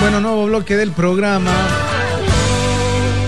[0.00, 1.54] Bueno, nuevo bloque del programa.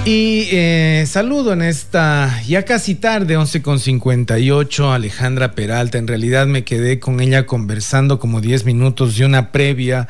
[0.06, 5.98] Y eh, saludo en esta ya casi tarde, 11.58, Alejandra Peralta.
[5.98, 10.08] En realidad me quedé con ella conversando como 10 minutos de una previa,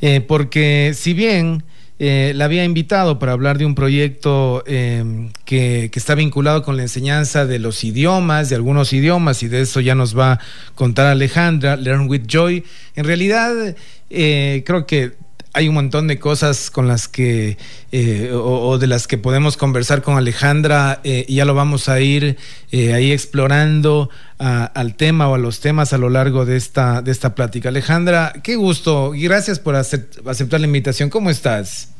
[0.00, 1.62] eh, porque si bien
[2.00, 6.82] eh, la había invitado para hablar de un proyecto que, que, está vinculado con la
[6.82, 10.40] enseñanza de los idiomas, de algunos idiomas, y de eso ya nos va a
[10.74, 12.64] contar Alejandra, Learn with Joy.
[12.96, 13.76] En realidad,
[14.08, 17.58] creo que hay un montón de cosas con las que
[17.92, 22.00] eh, o, de las que podemos conversar con Alejandra eh, y ya lo vamos a
[22.00, 22.36] ir
[22.70, 27.10] eh, ahí explorando al tema o a los temas a lo largo de esta de
[27.10, 27.68] esta plática.
[27.68, 31.10] Alejandra, qué gusto y gracias por aceptar la invitación.
[31.10, 31.90] ¿Cómo estás?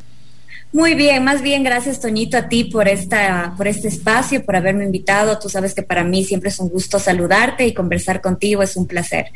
[0.73, 4.85] Muy bien, más bien gracias Toñito a ti por esta por este espacio, por haberme
[4.85, 5.37] invitado.
[5.41, 8.87] Tú sabes que para mí siempre es un gusto saludarte y conversar contigo, es un
[8.87, 9.27] placer.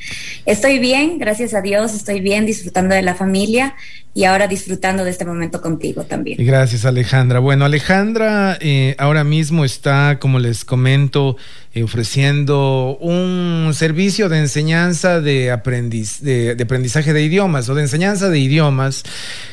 [0.46, 3.74] Estoy bien, gracias a Dios, estoy bien disfrutando de la familia
[4.14, 6.36] y ahora disfrutando de este momento contigo también.
[6.38, 7.40] Gracias Alejandra.
[7.40, 11.36] Bueno, Alejandra eh, ahora mismo está, como les comento,
[11.83, 18.39] ofreciendo un servicio de enseñanza de, aprendiz, de, aprendizaje de idiomas o de enseñanza de
[18.39, 19.03] idiomas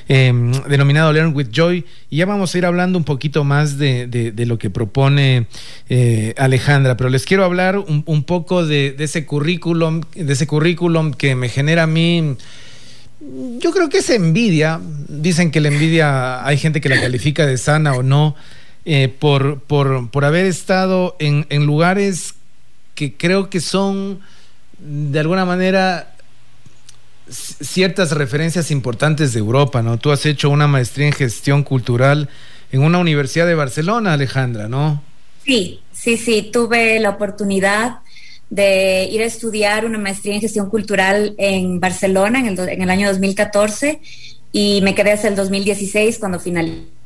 [0.07, 1.85] em, denominado Learn with Joy.
[2.09, 5.47] Y ya vamos a ir hablando un poquito más de, de lo que propone
[5.89, 11.13] eh, Alejandra, pero les quiero hablar un, un poco de, ese currículum, de ese currículum
[11.13, 12.37] que me genera a mí
[13.59, 14.79] yo creo que es envidia.
[15.07, 18.35] Dicen que la envidia hay gente que la califica de sana o no,
[18.85, 22.35] eh, por, por, por, haber estado en, en, lugares
[22.95, 24.21] que creo que son
[24.79, 26.15] de alguna manera
[27.29, 29.97] ciertas referencias importantes de Europa, ¿no?
[29.97, 32.29] Tú has hecho una maestría en gestión cultural
[32.71, 35.01] en una universidad de Barcelona, Alejandra, ¿no?
[35.45, 37.99] Sí, sí, sí, tuve la oportunidad
[38.49, 42.89] de ir a estudiar una maestría en gestión cultural en Barcelona en el, en el
[42.89, 44.01] año 2014
[44.51, 47.00] y me quedé hasta el 2016 cuando finalicé.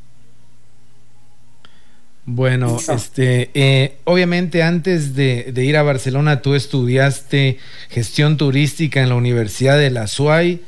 [2.28, 7.58] Bueno, este, eh, obviamente antes de, ir a Barcelona tú estudiaste
[7.88, 10.60] gestión turística en la Universidad de la SUAY.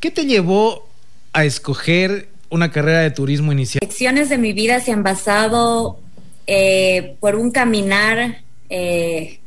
[0.00, 0.86] ¿Qué te llevó
[1.32, 3.80] a escoger una carrera de turismo inicial?
[3.80, 5.98] Las lecciones de mi vida se han basado
[6.46, 9.40] eh, por un caminar eh,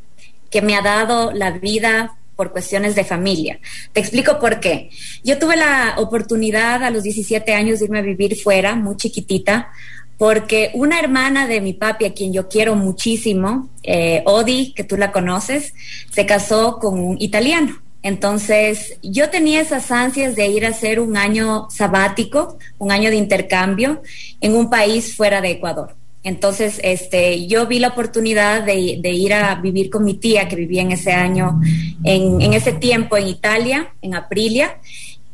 [0.50, 3.60] que me ha dado la vida por cuestiones de familia.
[3.92, 4.90] Te explico por qué.
[5.22, 9.70] Yo tuve la oportunidad a los 17 años de irme a vivir fuera, muy chiquitita,
[10.18, 14.96] porque una hermana de mi papi, a quien yo quiero muchísimo, eh, Odi, que tú
[14.96, 15.74] la conoces,
[16.10, 17.80] se casó con un italiano.
[18.02, 23.16] Entonces, yo tenía esas ansias de ir a hacer un año sabático, un año de
[23.16, 24.02] intercambio
[24.42, 25.96] en un país fuera de Ecuador.
[26.22, 30.82] Entonces, este, yo vi la oportunidad de, ir a vivir con mi tía que vivía
[30.82, 31.60] en ese año,
[32.02, 34.78] en, en, ese tiempo en Italia, en Aprilia,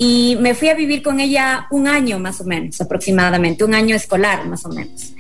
[0.02, 3.94] y me fui a vivir con ella un año más o menos, aproximadamente, un año
[3.94, 5.12] escolar más o menos.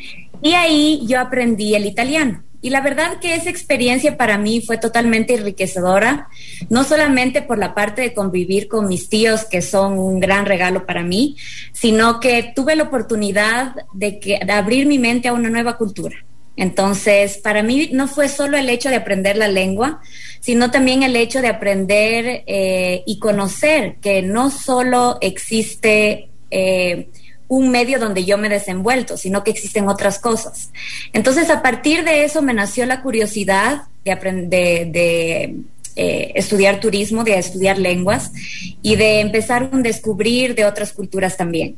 [0.42, 2.42] Y ahí yo aprendí el italiano.
[2.62, 6.28] Y la verdad que esa experiencia para mí fue totalmente enriquecedora,
[6.70, 10.86] no solamente por la parte de convivir con mis tíos, que son un gran regalo
[10.86, 11.36] para mí,
[11.72, 16.16] sino que tuve la oportunidad de, que, de abrir mi mente a una nueva cultura.
[16.56, 20.00] Entonces, para mí no fue solo el hecho de aprender la lengua,
[20.40, 27.08] sino también el hecho de aprender eh, y conocer que no solo existe eh,
[27.48, 30.70] un medio donde yo me he desenvuelto, sino que existen otras cosas.
[31.12, 35.56] Entonces, a partir de eso me nació la curiosidad de, de
[35.96, 38.32] eh, estudiar turismo, de estudiar lenguas
[38.80, 41.76] y de empezar a descubrir de otras culturas también.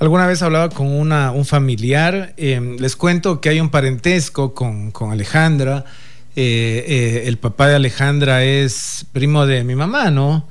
[0.00, 4.92] Alguna vez hablaba con una, un familiar, em, les cuento que hay un parentesco con,
[5.10, 5.84] Alejandra.
[6.36, 10.48] Eh, eh, el papá de Alejandra es primo de mi mamá, ¿no?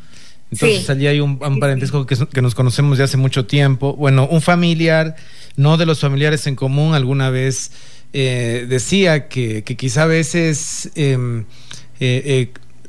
[0.51, 3.95] Entonces allí hay un, parentesco que, nos conocemos de hace mucho tiempo.
[3.95, 5.15] Bueno, un familiar,
[5.55, 7.71] no de los familiares en común, alguna vez
[8.11, 11.45] eh, decía que, quizá a veces em,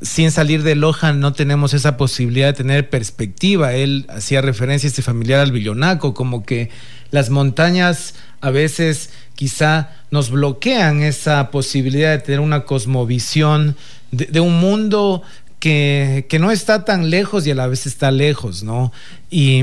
[0.01, 3.73] sin salir de Loja no tenemos esa posibilidad de tener perspectiva.
[3.73, 6.69] Él hacía referencia a este familiar al Villonaco, como que
[7.11, 13.75] las montañas a veces quizá nos bloquean esa posibilidad de tener una cosmovisión
[14.11, 15.23] de un mundo
[15.59, 18.91] que, no está tan lejos y a la vez está lejos, ¿no?
[19.29, 19.61] Y,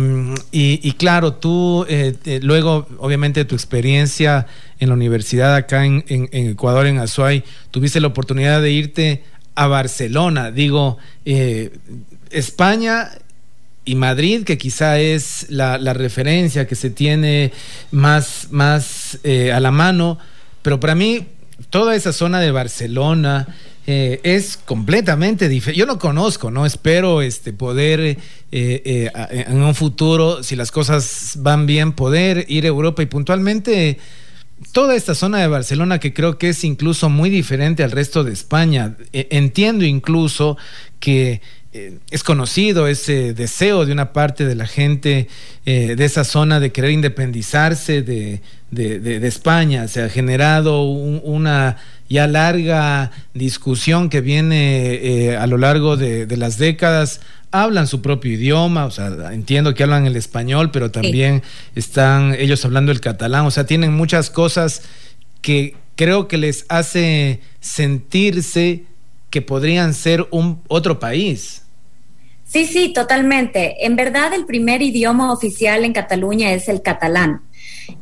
[0.52, 4.46] y, claro, tú eh, luego, obviamente, tu experiencia
[4.78, 9.24] en la universidad acá en, Ecuador, en Azuay, tuviste la oportunidad de irte
[9.56, 11.72] a Barcelona, digo, eh,
[12.30, 13.10] España
[13.84, 17.52] y Madrid, que quizá es la, referencia que se tiene
[17.90, 20.18] más, más eh, a la mano,
[20.62, 21.26] pero para mí
[21.70, 23.48] toda esa zona de Barcelona,
[23.88, 25.78] eh, es completamente diferente.
[25.78, 28.18] Yo no conozco, no espero este poder
[28.50, 33.98] en un futuro, si las cosas van bien, poder ir a Europa y puntualmente
[34.72, 38.32] toda esta zona de Barcelona que creo que es incluso muy diferente al resto de
[38.32, 38.96] España.
[39.12, 40.56] entiendo incluso
[41.00, 41.40] que
[42.10, 45.28] es conocido ese deseo de una parte de la gente
[45.66, 48.40] de esa zona de querer independizarse de,
[49.26, 49.88] España.
[49.88, 51.76] Se ha generado una
[52.08, 57.20] ya larga discusión que viene eh, a lo largo de, las décadas.
[57.50, 61.42] Hablan su propio idioma, o sea, entiendo que hablan el español, pero también
[61.74, 64.82] están ellos hablando el catalán, o sea, tienen muchas cosas
[65.40, 68.84] que creo que les hace sentirse
[69.30, 71.62] que podrían ser un otro país.
[72.44, 73.84] Sí, sí, totalmente.
[73.84, 77.42] En verdad, el primer idioma oficial en Cataluña es el catalán.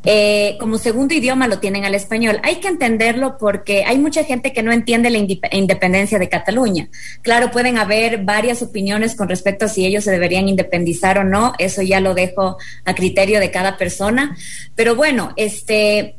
[0.03, 2.39] Eh, como segundo idioma lo tienen al español.
[2.43, 6.89] Hay que entenderlo porque hay mucha gente que no entiende la independencia de Cataluña.
[7.21, 11.53] Claro, pueden haber varias opiniones con respecto a si ellos se deberían independizar o no.
[11.57, 14.37] Eso ya lo dejo a criterio de cada persona.
[14.75, 16.15] Pero bueno, este,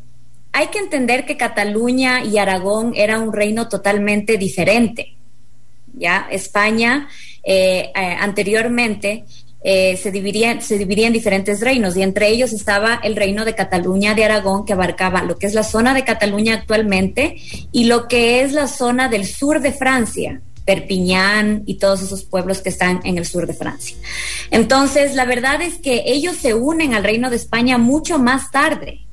[0.52, 5.14] hay que entender que Cataluña y Aragón era un reino totalmente diferente.
[5.92, 7.08] Ya, España
[7.42, 9.24] eh, eh, anteriormente
[9.62, 13.54] eh, se, dividía, se dividía en diferentes reinos y entre ellos estaba el reino de
[13.54, 17.36] Cataluña de Aragón que abarcaba lo que es la zona de Cataluña actualmente
[17.72, 22.60] y lo que es la zona del sur de Francia, Perpiñán y todos esos pueblos
[22.60, 23.96] que están en el sur de Francia.
[24.50, 29.05] Entonces, la verdad es que ellos se unen al reino de España mucho más tarde.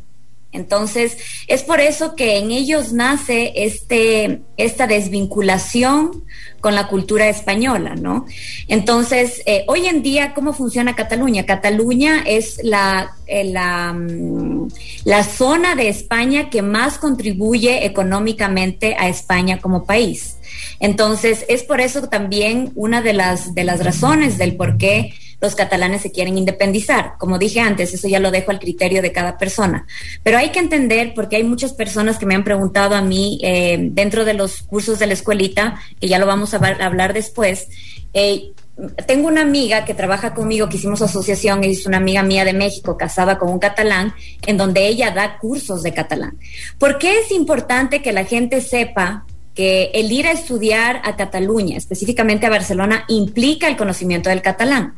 [0.54, 1.18] Entonces,
[1.48, 6.24] es por eso que en ellos nace este, esta desvinculación
[6.62, 8.26] con la cultura española, ¿no?
[8.68, 11.46] Entonces, eh, hoy en día, ¿cómo funciona Cataluña?
[11.46, 14.70] Cataluña es la, eh, la, mm,
[15.04, 20.38] la zona de España que más contribuye económicamente a España como país.
[20.80, 25.14] Entonces, es por eso también una de las, de las razones del por qué
[25.44, 27.16] los catalanes se quieren independizar.
[27.20, 29.86] Como dije antes, eso ya lo dejo al criterio de cada persona.
[30.24, 33.78] Pero hay que entender, porque hay muchas personas que me han preguntado a mí eh,
[33.92, 37.68] dentro de los cursos de la escuelita, que ya lo vamos a hablar después,
[38.14, 38.54] eh,
[39.06, 42.98] tengo una amiga que trabaja conmigo, que hicimos asociación, es una amiga mía de México,
[42.98, 44.14] casada con un catalán,
[44.48, 46.40] en donde ella da cursos de catalán.
[46.80, 51.78] ¿Por qué es importante que la gente sepa que el ir a estudiar a Cataluña,
[51.78, 54.96] específicamente a Barcelona, implica el conocimiento del catalán?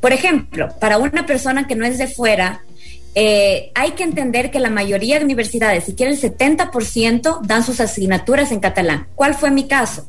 [0.00, 2.62] Por ejemplo, para una persona que no es de fuera,
[3.14, 7.80] eh, hay que entender que la mayoría de universidades, si quiere el 70%, dan sus
[7.80, 9.08] asignaturas en catalán.
[9.14, 10.06] ¿Cuál fue mi caso?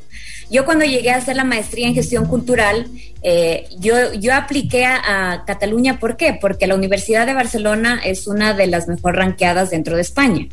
[0.52, 2.88] Yo cuando llegué a hacer la maestría en gestión cultural,
[3.24, 6.38] eh, yo, yo apliqué a, a, Cataluña, ¿por qué?
[6.40, 10.48] Porque la Universidad de Barcelona es una de las mejor ranqueadas dentro de España.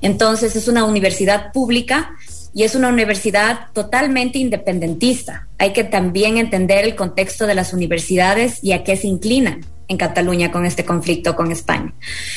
[0.00, 2.16] Entonces es una universidad pública
[2.54, 5.48] y es una universidad totalmente independentista.
[5.58, 9.96] Hay que también entender el contexto de las universidades y a qué se inclinan en
[9.96, 11.94] Cataluña con este conflicto con España.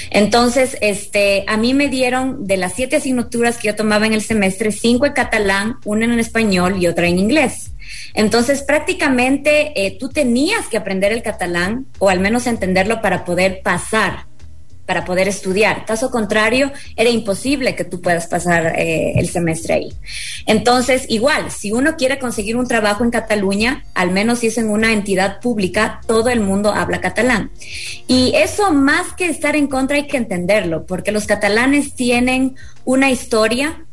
[0.09, 4.21] Entonces, este, a mí me dieron de las siete asignaturas que yo tomaba en el
[4.21, 7.71] semestre, cinco en catalán, una en español y otra en inglés.
[8.13, 13.61] Entonces, prácticamente eh, tú tenías que aprender el catalán o al menos entenderlo para poder
[13.63, 14.25] pasar
[14.85, 15.85] para poder estudiar.
[15.85, 19.93] Caso contrario, era imposible que tú puedas pasar eh, el semestre ahí.
[20.45, 24.69] Entonces, igual, si uno quiere conseguir un trabajo en Cataluña, al menos si es en
[24.69, 27.51] una entidad pública, todo el mundo habla catalán.
[28.07, 33.09] Y eso más que estar en contra hay que entenderlo, porque los catalanes tienen una
[33.09, 33.85] historia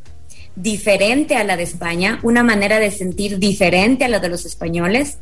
[0.55, 5.19] diferente a la de España, una manera de sentir diferente a la de los españoles.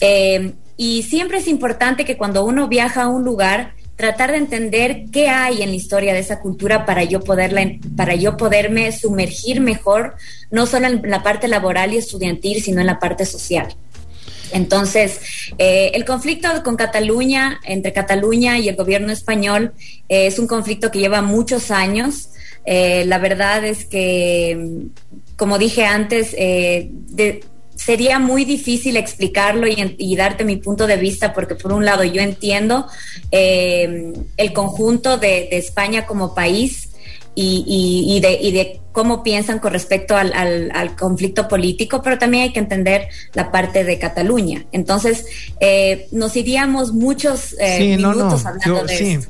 [0.00, 5.04] Eh, y siempre es importante que cuando uno viaja a un lugar, tratar de entender
[5.12, 7.62] qué hay en la historia de esa cultura para yo poderla,
[7.96, 10.16] para yo poderme sumergir mejor,
[10.50, 13.74] no solo en la parte laboral y estudiantil, sino en la parte social.
[14.52, 15.20] Entonces,
[15.58, 19.72] eh, el conflicto con Cataluña, entre Cataluña y el gobierno español,
[20.08, 22.28] eh, es un conflicto que lleva muchos años.
[22.64, 24.86] Eh, la verdad es que,
[25.36, 27.44] como dije antes, de,
[27.74, 32.20] sería muy difícil explicarlo y, darte mi punto de vista, porque por un lado yo
[32.20, 32.86] entiendo
[33.30, 36.90] eh, el conjunto de, España como país
[37.34, 43.50] y, de, cómo piensan con respecto al, conflicto político, pero también hay que entender la
[43.50, 44.64] parte de Cataluña.
[44.72, 45.24] Entonces,
[45.60, 49.28] eh, nos iríamos muchos eh, minutos hablando de eso.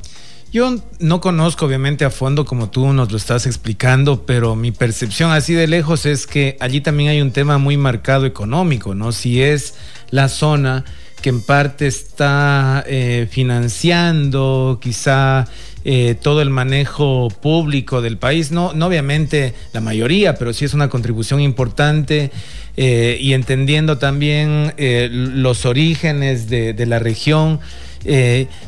[0.53, 5.31] Yo no conozco obviamente a fondo como tú nos lo estás explicando, pero mi percepción
[5.31, 9.13] así de lejos es que allí también hay un tema muy marcado económico, ¿no?
[9.13, 9.77] Si es
[10.11, 10.85] la zona
[11.23, 15.47] que en parte está eh, financiando quizá
[15.87, 18.51] eh, todo el manejo público del país.
[18.51, 22.31] No, no obviamente la mayoría, pero sí es una contribución importante.
[22.77, 27.61] Eh, y entendiendo también los orígenes de la región,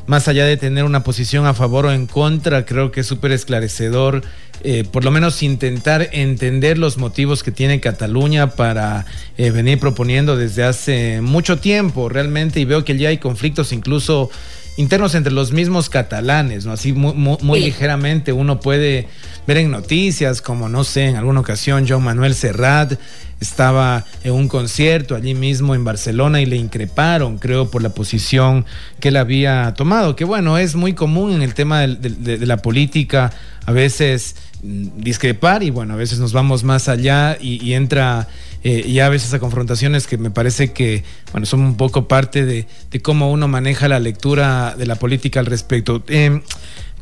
[0.07, 3.33] más allá de tener una posición a favor o en contra, creo que es súper
[3.33, 4.23] esclarecedor
[4.62, 9.05] eh, por lo menos intentar entender los motivos que tiene Cataluña para
[9.37, 14.31] eh, venir proponiendo desde hace mucho tiempo realmente y veo que ya hay conflictos incluso
[14.76, 16.73] internos entre los mismos catalanes, ¿no?
[16.73, 19.07] Así muy, ligeramente uno puede
[19.47, 22.95] ver en noticias como, no sé, en alguna ocasión John Manuel Serrat
[23.41, 28.64] estaba en un concierto allí mismo en Barcelona y le increparon, creo, por la posición
[29.00, 33.33] que él había tomado, que bueno, es muy común en el tema de la política,
[33.67, 38.29] a veces discrepar y bueno, a veces nos vamos más allá y, entra
[38.62, 42.47] eh, ya a veces a confrontaciones que me parece que bueno, son un poco parte
[42.47, 42.67] de,
[43.03, 46.03] cómo uno maneja la lectura de la política al respecto.
[46.09, 46.41] Eh,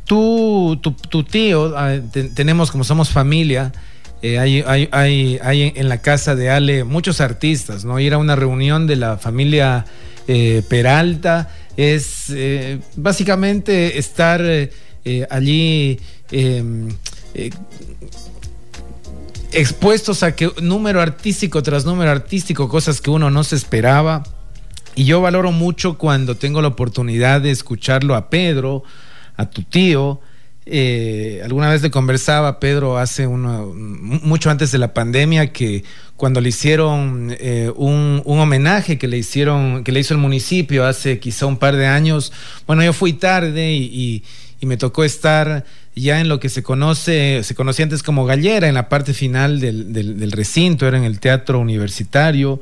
[0.04, 1.98] tú, tu, tío, ah,
[2.34, 3.72] tenemos como somos familia,
[4.22, 7.98] eh, hay, hay, hay, hay, en la casa de Ale muchos artistas, ¿no?
[7.98, 9.84] Ir a una reunión de la familia
[10.68, 12.32] Peralta es
[12.96, 14.40] básicamente estar
[15.30, 15.98] allí
[16.30, 17.50] eh,
[19.52, 24.22] expuestos a que número artístico tras número artístico, cosas que uno no se esperaba.
[24.94, 28.82] Y yo valoro mucho cuando tengo la oportunidad de escucharlo a Pedro,
[29.36, 30.20] a tu tío.
[30.64, 35.82] Eh, alguna vez le conversaba Pedro hace mucho antes de la pandemia que
[36.16, 41.18] cuando le hicieron eh, un, homenaje que le hicieron, que le hizo el municipio hace
[41.18, 42.32] quizá un par de años,
[42.66, 44.22] bueno, yo fui tarde y
[44.62, 45.64] me tocó estar
[45.94, 49.60] ya en lo que se conoce, se conocía antes como Gallera, en la parte final
[49.60, 52.60] del, recinto, era en el teatro universitario.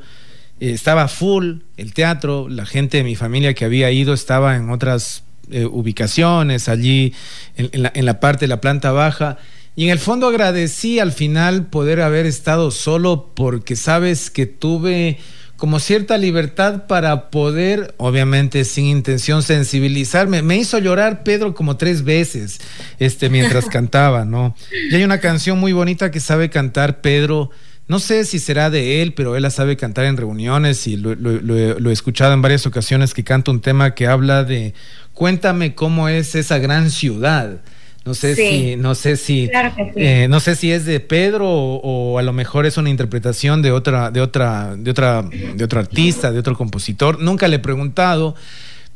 [0.59, 4.69] Eh, estaba full el teatro, la gente de mi familia que había ido estaba en
[4.69, 7.13] otras eh, ubicaciones, allí
[7.55, 9.37] en, la, en la parte de la planta baja.
[9.75, 15.17] Y en el fondo agradecí al final poder haber estado solo porque sabes que tuve
[15.61, 20.41] como cierta libertad para poder, obviamente sin intención, sensibilizarme.
[20.41, 22.59] Me hizo llorar Pedro como tres veces
[22.97, 24.55] este, mientras cantaba, ¿no?
[24.89, 27.51] Y hay una canción muy bonita que sabe cantar Pedro.
[27.87, 31.11] No sé si será de él, pero él la sabe cantar en reuniones y lo,
[31.11, 34.73] he escuchado en varias ocasiones que canta un tema que habla de
[35.13, 37.61] cuéntame cómo es esa gran ciudad.
[38.03, 39.47] No sé si, no sé si,
[39.95, 43.71] eh, no sé si es de Pedro o, a lo mejor es una interpretación de
[43.71, 47.19] otra, de otra, de otra, de otro artista, de otro compositor.
[47.19, 48.33] Nunca le he preguntado,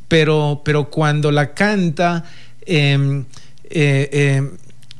[0.07, 2.23] pero, pero cuando la canta
[2.65, 3.25] em,
[3.69, 4.51] eh, em,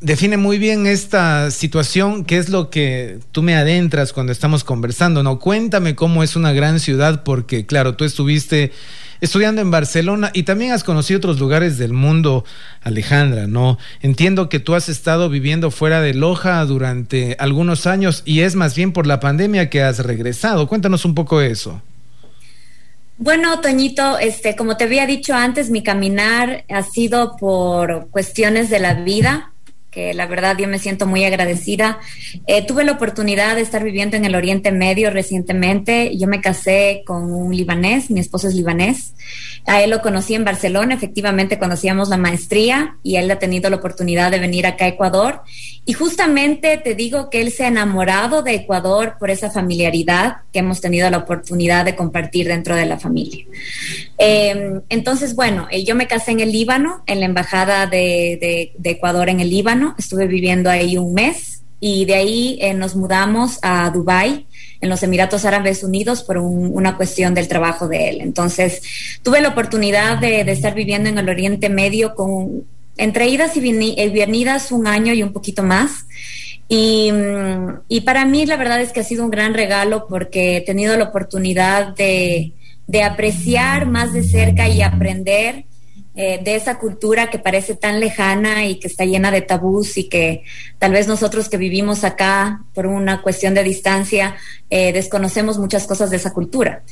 [0.01, 5.23] define muy bien esta situación, que es lo que tú me adentras cuando estamos conversando.
[5.23, 8.71] No, cuéntame cómo es una gran ciudad, porque claro, tú estuviste
[9.21, 12.45] estudiando en Barcelona y también has conocido otros lugares del mundo,
[12.81, 13.77] Alejandra, ¿no?
[14.01, 18.75] Entiendo que tú has estado viviendo fuera de Loja durante algunos años y es más
[18.75, 20.67] bien por la pandemia que has regresado.
[20.67, 21.81] Cuéntanos un poco eso.
[23.17, 28.79] Bueno, Toñito, este, como te había dicho antes, mi caminar ha sido por cuestiones de
[28.79, 29.53] la vida
[29.95, 31.99] que la verdad yo me siento muy agradecida.
[32.47, 36.17] Eh, tuve la oportunidad de estar viviendo en el Oriente Medio recientemente.
[36.17, 39.13] Yo me casé con un libanés, mi esposo es libanés.
[39.65, 43.69] A él lo conocí en Barcelona, efectivamente, cuando hacíamos la maestría y él ha tenido
[43.69, 45.41] la oportunidad de venir acá a Ecuador.
[45.85, 50.59] Y justamente te digo que él se ha enamorado de Ecuador por esa familiaridad que
[50.59, 53.45] hemos tenido la oportunidad de compartir dentro de la familia.
[54.17, 59.29] Em, entonces, bueno, eh, yo me casé en el Líbano, en la Embajada de Ecuador
[59.29, 63.89] en el Líbano estuve viviendo ahí un mes y de ahí eh, nos mudamos a
[63.91, 64.47] Dubái,
[64.81, 68.21] en los Emiratos Árabes Unidos, por una cuestión del trabajo de él.
[68.21, 68.81] Entonces,
[69.23, 72.63] tuve la oportunidad de, estar viviendo en el Oriente Medio con
[72.97, 73.61] entre idas y
[74.09, 76.05] venidas un año y un poquito más.
[76.67, 80.57] Y, mm, y, para mí la verdad es que ha sido un gran regalo porque
[80.57, 82.53] he tenido la oportunidad de
[83.03, 85.65] apreciar más de cerca y aprender
[86.15, 90.07] eh, de esa cultura que parece tan lejana y que está llena de tabús y
[90.07, 90.43] que
[90.79, 94.35] tal vez nosotros que vivimos acá por una cuestión de distancia
[94.69, 96.83] eh, desconocemos muchas cosas de esa cultura.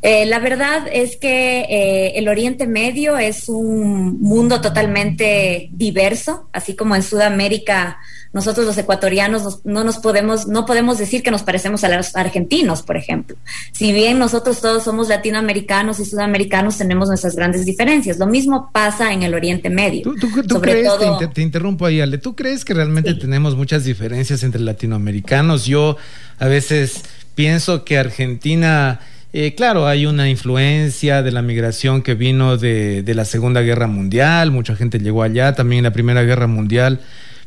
[0.00, 6.96] Eh, la verdad es que el Oriente Medio es un mundo totalmente diverso, así como
[6.96, 7.98] en Sudamérica
[8.32, 12.82] nosotros los ecuatorianos no nos podemos, no podemos decir que nos parecemos a los argentinos,
[12.82, 13.36] por ejemplo.
[13.72, 18.18] Si bien nosotros todos somos latinoamericanos y sudamericanos, tenemos nuestras grandes diferencias.
[18.18, 20.02] Lo mismo pasa en el Oriente Medio.
[20.02, 20.88] ¿Tú, crees,
[21.34, 25.66] te, interrumpo ahí, Ale, ¿tú crees que realmente tenemos muchas diferencias entre latinoamericanos?
[25.66, 25.96] Yo
[26.38, 27.02] a veces
[27.34, 29.00] pienso que Argentina
[29.32, 33.86] Eh, claro, hay una influencia de la migración que vino de, de, la Segunda Guerra
[33.86, 36.98] Mundial, mucha gente llegó allá, también la Primera Guerra Mundial,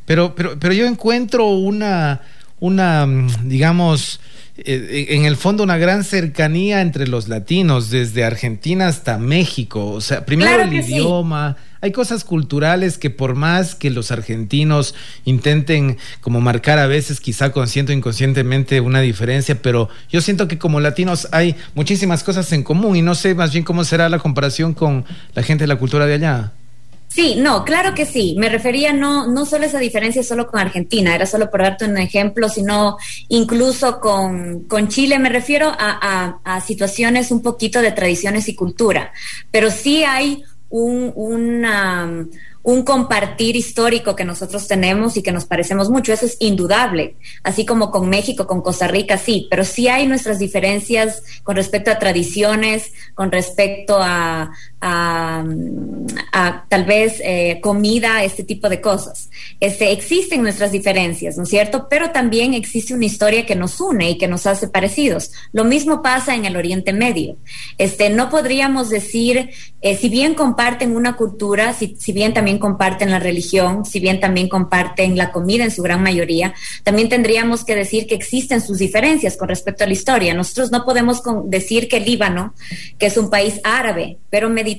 [0.05, 2.21] pero, pero, pero yo encuentro una,
[2.61, 3.05] una
[3.43, 4.21] digamos,
[4.55, 9.87] eh, en el fondo una gran cercanía entre los latinos, desde Argentina hasta México.
[9.87, 11.57] O sea, primero el idioma.
[11.81, 14.95] Hay cosas culturales que por más que los argentinos
[15.25, 20.57] intenten como marcar a veces, quizá consciente o inconscientemente, una diferencia, pero yo siento que
[20.57, 24.19] como latinos hay muchísimas cosas en común y no sé más bien cómo será la
[24.19, 26.53] comparación con la gente de la cultura de allá.
[27.13, 28.35] Sí, no, claro que sí.
[28.39, 31.85] Me refería no, no solo a esa diferencia solo con Argentina, era solo por darte
[31.85, 35.19] un ejemplo, sino incluso con, con Chile.
[35.19, 39.11] Me refiero a, a, situaciones un poquito de tradiciones y cultura,
[39.51, 41.13] pero sí hay un,
[42.63, 47.65] un compartir histórico que nosotros tenemos y que nos parecemos mucho, eso es indudable, así
[47.65, 51.99] como con México, con Costa Rica, sí, pero sí hay nuestras diferencias con respecto a
[51.99, 54.51] tradiciones, con respecto a,
[54.85, 59.29] a, tal vez eh, comida, este tipo de cosas.
[59.61, 61.87] Este, existen nuestras diferencias, ¿no es cierto?
[61.89, 65.31] Pero también existe una historia que nos une y que nos hace parecidos.
[65.53, 67.37] Lo mismo pasa en el Oriente Medio.
[67.77, 73.09] Este, no podríamos decir, eh, si bien comparten una cultura, si, si bien también comparten
[73.09, 77.75] la religión, si bien también comparten la comida en su gran mayoría, también tendríamos que
[77.75, 80.33] decir que existen sus diferencias con respecto a la historia.
[80.33, 82.53] Nosotros no podemos decir que Líbano,
[82.97, 84.72] que es un país árabe, pero mediterráneo,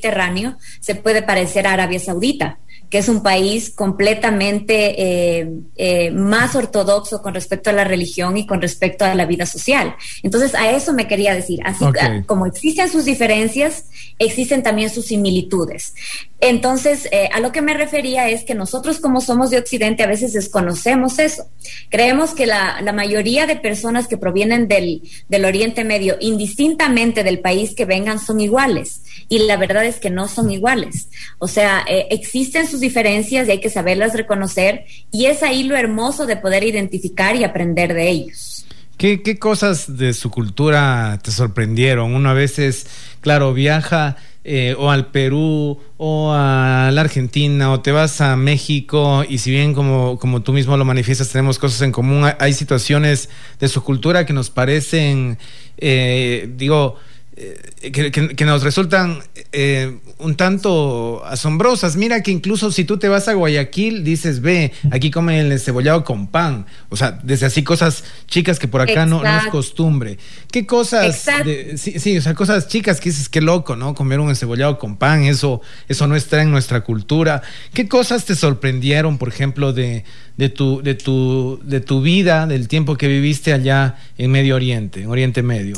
[0.81, 2.59] se puede parecer a Arabia Saudita
[2.95, 8.47] que es un país completamente eh, eh, más ortodoxo con respecto a la religión y
[8.47, 9.97] con respecto a la vida social.
[10.23, 11.59] Entonces, a eso me quería decir.
[11.65, 11.85] Así
[12.27, 13.87] como existen sus diferencias,
[14.21, 15.95] existen también sus similitudes.
[16.39, 20.07] Entonces, eh, a lo que me refería es que nosotros como somos de Occidente a
[20.07, 21.49] veces desconocemos eso.
[21.89, 27.41] Creemos que la, la mayoría de personas que provienen del, del Oriente Medio, indistintamente del
[27.41, 29.01] país que vengan, son iguales.
[29.29, 31.09] Y la verdad es que no son iguales.
[31.39, 36.27] O sea, existen sus diferencias y hay que saberlas reconocer y es ahí lo hermoso
[36.27, 38.67] de poder identificar y aprender de ellos.
[38.97, 42.15] ¿Qué, qué cosas de su cultura te sorprendieron?
[42.15, 42.87] Uno a veces,
[43.21, 49.25] claro, viaja eh, o al Perú o a la Argentina o te vas a México
[49.27, 53.31] y si bien como, como tú mismo lo manifiestas tenemos cosas en común, hay, situaciones
[53.59, 55.39] de su cultura que nos parecen,
[55.79, 56.97] eh, digo,
[57.37, 59.19] eh, que, nos resultan
[59.51, 61.97] eh, un tanto asombrosas.
[61.97, 66.05] Mira que incluso si tú te vas a Guayaquil, dices, ve, aquí comen el cebollado
[66.05, 66.67] con pan.
[66.91, 70.19] O sea, desde así cosas chicas que por acá no, es costumbre.
[70.53, 71.29] ¿Qué cosas?
[71.77, 73.95] sí, o sea, cosas chicas que dices, qué loco, ¿no?
[73.95, 77.43] Comer un cebollado con pan, eso, eso no está en nuestra cultura.
[77.73, 80.05] ¿Qué cosas te sorprendieron, por ejemplo, de,
[80.37, 85.03] de, tu, de, tu, de tu vida, del tiempo que viviste allá en Medio Oriente,
[85.03, 85.75] en Oriente Medio?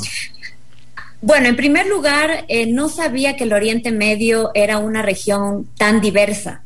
[1.21, 5.99] Bueno, en primer lugar, eh, no sabía que el Oriente Medio era una región tan
[5.99, 6.63] diversa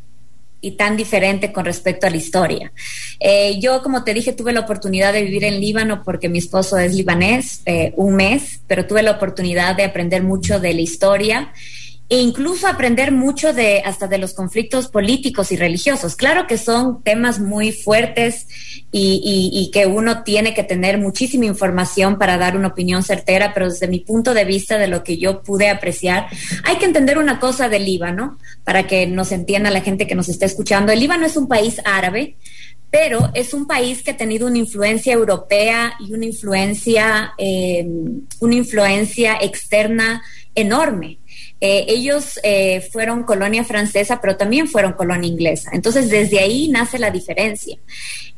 [0.59, 2.71] y tan diferente con respecto a la historia.
[3.19, 6.77] Eh, yo, como te dije, tuve la oportunidad de vivir en Líbano porque mi esposo
[6.77, 11.53] es libanés, eh, un mes, pero tuve la oportunidad de aprender mucho de la historia
[12.11, 16.17] e incluso aprender mucho de hasta de los conflictos políticos y religiosos.
[16.17, 18.47] Claro que son temas muy fuertes
[18.91, 23.87] y, que uno tiene que tener muchísima información para dar una opinión certera, pero desde
[23.87, 26.27] mi punto de vista, de lo que yo pude apreciar,
[26.65, 30.27] hay que entender una cosa del Líbano para que nos entienda la gente que nos
[30.27, 30.91] está escuchando.
[30.91, 32.35] El Líbano es un país árabe,
[32.89, 37.87] pero es un país que ha tenido una influencia europea y una influencia, eh,
[38.41, 40.21] una influencia externa
[40.55, 41.20] enorme.
[41.63, 45.69] Eh, ellos eh, fueron colonia francesa, pero también fueron colonia inglesa.
[45.73, 47.77] Entonces, desde ahí nace la diferencia.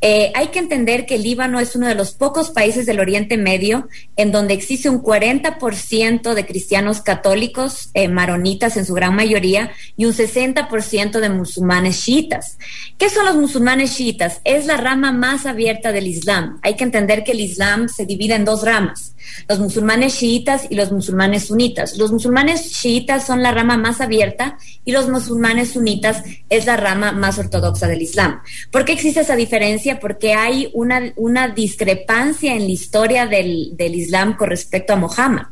[0.02, 3.38] Eh, hay que entender que el Líbano es uno de los pocos países del Oriente
[3.38, 10.04] Medio en donde existe un 40% de cristianos católicos, maronitas en su gran mayoría, y
[10.04, 12.58] un 60% de musulmanes chiitas.
[12.98, 14.42] ¿Qué son los musulmanes chiitas?
[14.44, 16.60] Es la rama más abierta del Islam.
[16.62, 19.14] Hay que entender que el Islam se divide en dos ramas
[19.48, 21.98] los musulmanes chiitas y los musulmanes sunitas.
[21.98, 27.12] Los musulmanes chiitas son la rama más abierta y los musulmanes sunitas es la rama
[27.12, 28.42] más ortodoxa del Islam.
[28.72, 30.00] ¿Por qué existe esa diferencia?
[30.00, 35.48] Porque hay una, una discrepancia en la historia del, del Islam con respecto a Mohammed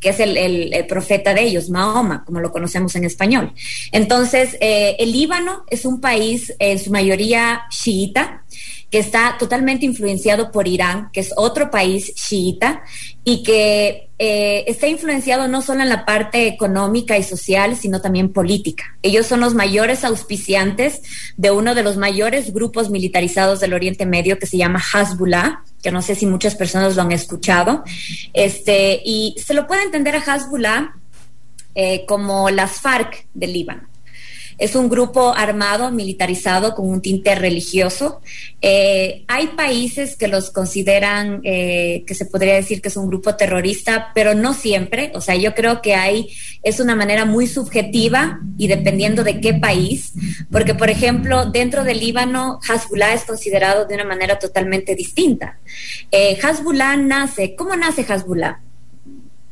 [0.00, 3.54] que es el, el, profeta de ellos, Mahoma, como lo conocemos en español.
[3.90, 8.44] Entonces, eh, el Líbano es un país en su mayoría chiita,
[8.94, 12.84] que está totalmente influenciado por Irán, que es otro país chiita,
[13.24, 18.32] y que eh, está influenciado no solo en la parte económica y social, sino también
[18.32, 18.96] política.
[19.02, 21.02] Ellos son los mayores auspiciantes
[21.36, 25.90] de uno de los mayores grupos militarizados del Oriente Medio que se llama Hezbollah, que
[25.90, 27.82] no sé si muchas personas lo han escuchado.
[28.32, 30.94] Este, y se lo puede entender a Hezbollah
[31.74, 33.93] eh, como las FARC del Líbano.
[34.58, 38.20] Es un grupo armado, militarizado, con un tinte religioso.
[38.60, 43.36] Eh, hay países que los consideran, eh, que se podría decir que es un grupo
[43.36, 45.12] terrorista, pero no siempre.
[45.14, 46.28] O sea, yo creo que hay,
[46.62, 50.12] es una manera muy subjetiva y dependiendo de qué país,
[50.50, 55.58] porque, por ejemplo, dentro del Líbano, Hezbollah es considerado de una manera totalmente distinta.
[56.10, 56.38] Eh,
[56.98, 58.60] nace, ¿cómo nace Hezbollah?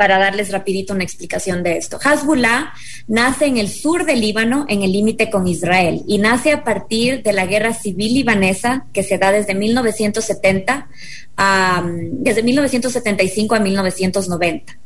[0.03, 1.97] Para darles rapidito una explicación de esto.
[1.97, 2.73] Hezbollah
[3.07, 7.23] nace en el sur del Líbano, en el límite con Israel, y nace a partir
[7.23, 10.89] de la guerra civil libanesa que se da desde 1970
[11.37, 14.77] a, desde 1975 a 1990.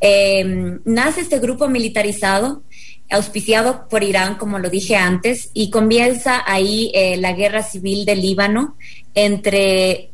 [0.00, 2.62] Em, nace este grupo militarizado
[3.08, 8.20] auspiciado por Irán, como lo dije antes, y comienza ahí eh, la guerra civil del
[8.20, 8.76] Líbano
[9.14, 10.10] entre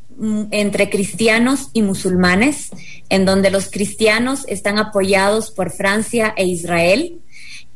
[0.50, 2.70] entre cristianos y musulmanes,
[3.09, 7.20] en donde los cristianos están apoyados por Francia e Israel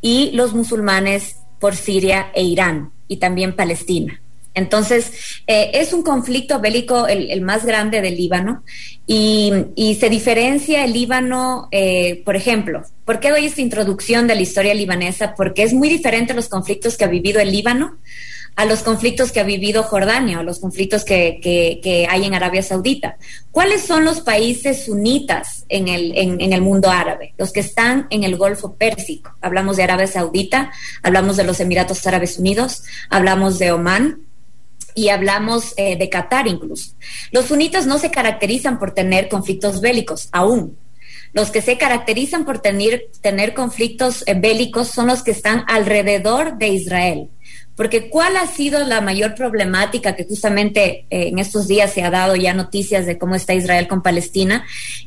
[0.01, 4.21] y los musulmanes por Siria e Irán y también Palestina.
[4.55, 5.13] Entonces,
[5.47, 8.65] eh, es un conflicto bélico el, más grande del Líbano
[9.07, 9.53] y,
[10.01, 14.75] se diferencia el Líbano, eh, por ejemplo, ¿por qué doy esta introducción de la historia
[14.75, 15.35] libanesa?
[15.37, 17.99] Porque es muy diferente los conflictos que ha vivido el Líbano
[18.59, 22.61] a los conflictos que ha vivido Jordania o los conflictos que, que, hay en Arabia
[22.61, 23.17] Saudita.
[23.53, 27.35] ¿Cuáles son los países sunitas en el, en, el mundo árabe?
[27.39, 29.31] Los que están en el Golfo Pérsico.
[29.41, 30.73] Hablamos de Arabia Saudita,
[31.05, 34.23] hablamos de los Emiratos Árabes Unidos, hablamos de Omán,
[34.97, 36.97] y hablamos eh, de Qatar incluso.
[37.31, 40.77] Los sunitas no se caracterizan por tener conflictos bélicos, aún.
[41.33, 46.59] Los que se caracterizan por tener, tener conflictos eh, bélicos son los que están alrededor
[46.59, 47.29] de Israel.
[47.79, 52.11] Porque ¿cuál ha sido la mayor problemática que justamente eh, en estos días se ha
[52.11, 54.65] dado ya noticias de cómo está Israel con Palestina?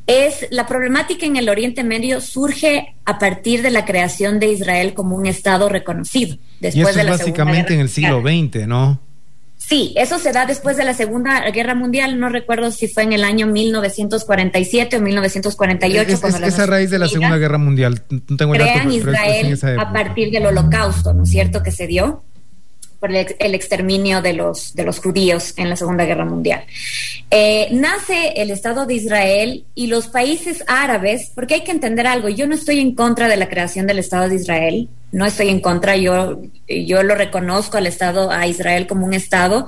[0.08, 4.94] Es la problemática en el Oriente Medio surge a partir de la creación de Israel
[4.94, 6.38] como un Estado reconocido.
[6.62, 9.02] Después y eso es básicamente en el siglo XX, ¿no?
[9.58, 12.22] Sí, eso se da después de la Segunda Guerra Mundial.
[12.22, 16.10] No recuerdo si fue en el año 1947 o 1948.
[16.10, 18.02] Es, esa raíz de la Segunda Guerra Mundial.
[18.10, 21.62] No tengo crean Israel a partir del Holocausto, ¿no es cierto?
[21.62, 22.24] Que se dio
[23.02, 26.64] por el, exterminio de los, de los judíos en la Segunda Guerra Mundial.
[27.32, 32.30] Eh, nace el Estado de Israel y los países árabes, porque hay que entender algo,
[32.30, 35.62] yo no estoy en contra de la creación del Estado de Israel, no estoy en
[35.62, 39.68] contra, yo, yo lo reconozco al Estado, a Israel como un Estado,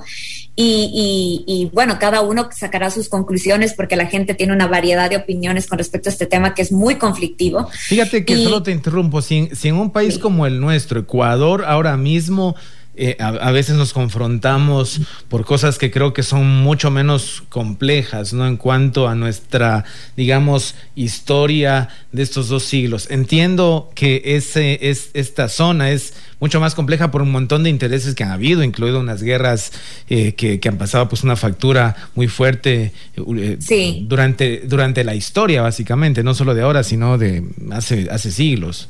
[0.54, 5.16] y, y, bueno, cada uno sacará sus conclusiones porque la gente tiene una variedad de
[5.16, 7.68] opiniones con respecto a este tema que es muy conflictivo.
[7.72, 11.96] Fíjate que solo te interrumpo, si, si en un país como el nuestro, Ecuador, ahora
[11.96, 12.54] mismo
[12.96, 18.46] eh, a, veces nos confrontamos por cosas que creo que son mucho menos complejas, ¿no?
[18.46, 19.84] En cuanto a nuestra,
[20.16, 23.10] digamos, historia de estos dos siglos.
[23.10, 28.14] Entiendo que ese, es, esta zona es mucho más compleja por un montón de intereses
[28.14, 29.72] que han habido, incluido unas guerras
[30.08, 33.58] eh, que, han pasado pues una factura muy fuerte eh,
[34.02, 38.88] durante, durante la historia, básicamente, no solo de ahora, sino de hace, hace siglos.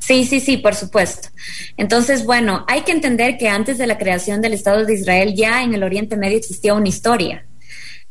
[0.00, 1.28] Sí, sí, sí, por supuesto.
[1.76, 5.62] Entonces, bueno, hay que entender que antes de la creación del Estado de Israel ya
[5.62, 7.46] en el Oriente Medio existía una historia.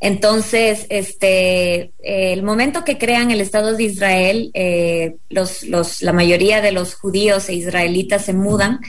[0.02, 6.62] Entonces, este, el momento que crean el Estado de Israel, eh, los, los, la mayoría
[6.62, 8.80] de los judíos e israelitas se mudan,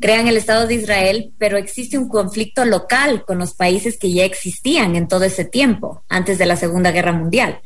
[0.00, 4.24] crean el Estado de Israel, pero existe un conflicto local con los países que ya
[4.24, 7.60] existían en todo ese tiempo, antes de la Segunda Guerra Mundial.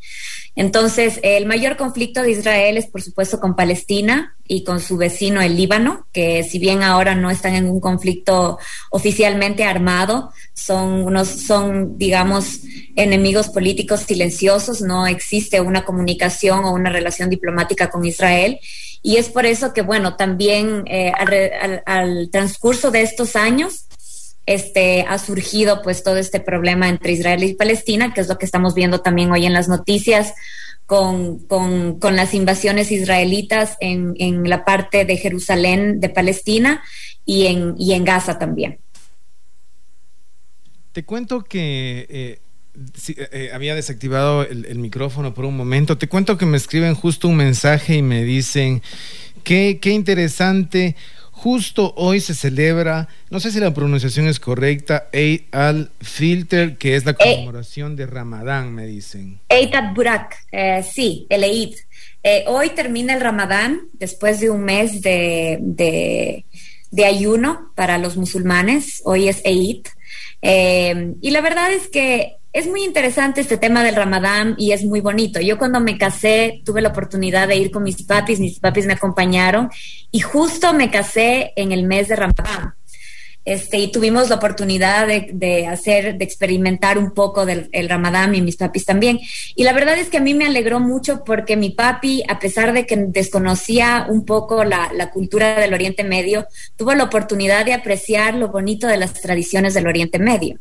[0.56, 5.40] Entonces, el mayor conflicto de Israel es, por supuesto, con Palestina y con su vecino,
[5.40, 8.58] el Líbano, que si bien ahora no están en un conflicto
[8.90, 12.60] oficialmente armado, son unos, son, digamos,
[12.94, 18.60] enemigos políticos silenciosos, no existe una comunicación o una relación diplomática con Israel.
[19.02, 21.12] Y es por eso que, bueno, también eh,
[21.84, 23.86] al transcurso de estos años,
[24.46, 28.46] este, ha surgido pues todo este problema entre Israel y Palestina, que es lo que
[28.46, 30.34] estamos viendo también hoy en las noticias
[30.86, 36.82] con, con, las invasiones israelitas en, en, la parte de Jerusalén de Palestina
[37.24, 38.78] y en, y en Gaza también.
[40.92, 42.38] Te cuento que eh,
[43.32, 45.96] eh, había desactivado el, el, micrófono por un momento.
[45.96, 48.82] Te cuento que me escriben justo un mensaje y me dicen,
[49.42, 50.96] qué, qué interesante
[51.36, 57.04] Justo hoy se celebra, no sé si la pronunciación es correcta, Eid al-Filter, que es
[57.04, 59.40] la eh, conmemoración de Ramadán, me dicen.
[59.48, 61.74] Eid al-Burak, eh, sí, el Eid.
[62.22, 69.02] Eh, hoy termina el Ramadán, después de un mes de, de, ayuno para los musulmanes.
[69.04, 69.86] Hoy es Eid.
[70.40, 75.00] y la verdad es que es muy interesante este tema del Ramadán y es muy
[75.00, 75.40] bonito.
[75.40, 78.92] Yo cuando me casé tuve la oportunidad de ir con mis papis, mis papis me
[78.92, 79.70] acompañaron
[80.12, 82.74] y justo me casé en el mes de Ramadán.
[83.44, 88.40] Este, y tuvimos la oportunidad de, hacer, de experimentar un poco del el Ramadán y
[88.40, 89.18] mis papis también.
[89.56, 92.72] Y la verdad es que a mí me alegró mucho porque mi papi, a pesar
[92.72, 97.74] de que desconocía un poco la, la cultura del Oriente Medio, tuvo la oportunidad de
[97.74, 100.60] apreciar lo bonito de las tradiciones del Oriente Medio.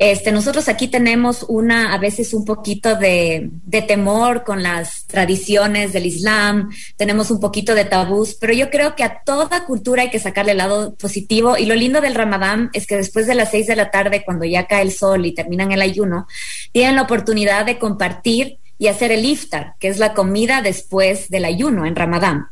[0.00, 5.92] Este, nosotros aquí tenemos una, a veces un poquito de, de, temor con las tradiciones
[5.92, 10.08] del Islam, tenemos un poquito de tabús, pero yo creo que a toda cultura hay
[10.08, 13.50] que sacarle el lado positivo y lo lindo del Ramadán es que después de las
[13.50, 16.26] seis de la tarde, cuando ya cae el sol y terminan el ayuno,
[16.72, 21.44] tienen la oportunidad de compartir y hacer el iftar, que es la comida después del
[21.44, 22.46] ayuno en Ramadán.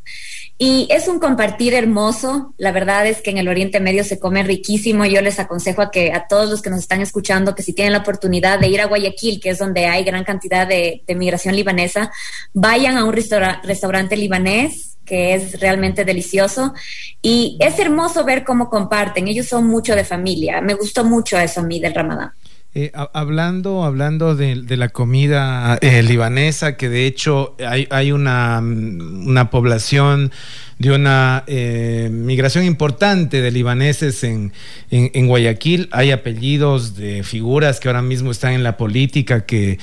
[0.61, 2.53] Y es un compartir hermoso.
[2.57, 5.05] La verdad es que en el Oriente Medio se come riquísimo.
[5.05, 7.93] Yo les aconsejo a que a todos los que nos están escuchando que si tienen
[7.93, 12.11] la oportunidad de ir a Guayaquil, que es donde hay gran cantidad de, migración libanesa,
[12.53, 16.73] vayan a un restaurante libanés que es realmente delicioso
[17.21, 19.29] y es hermoso ver cómo comparten.
[19.29, 20.59] Ellos son mucho de familia.
[20.59, 22.33] Me gustó mucho eso a mí del Ramadán.
[22.75, 29.49] Eh, hablando hablando de, la comida eh, libanesa, que de hecho hay, hay una, una,
[29.49, 30.31] población
[30.77, 34.53] de una eh, migración importante de libaneses en,
[34.91, 35.89] en, Guayaquil.
[35.91, 39.79] Hay apellidos de figuras que ahora mismo están en la política que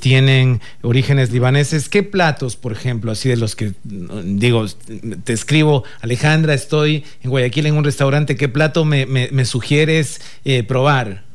[0.00, 1.90] tienen orígenes libaneses.
[1.90, 4.64] ¿Qué platos, por ejemplo, así de los que digo,
[5.22, 10.22] te escribo, Alejandra, estoy en Guayaquil en un restaurante, ¿qué plato me, me, me sugieres
[10.66, 11.30] probar?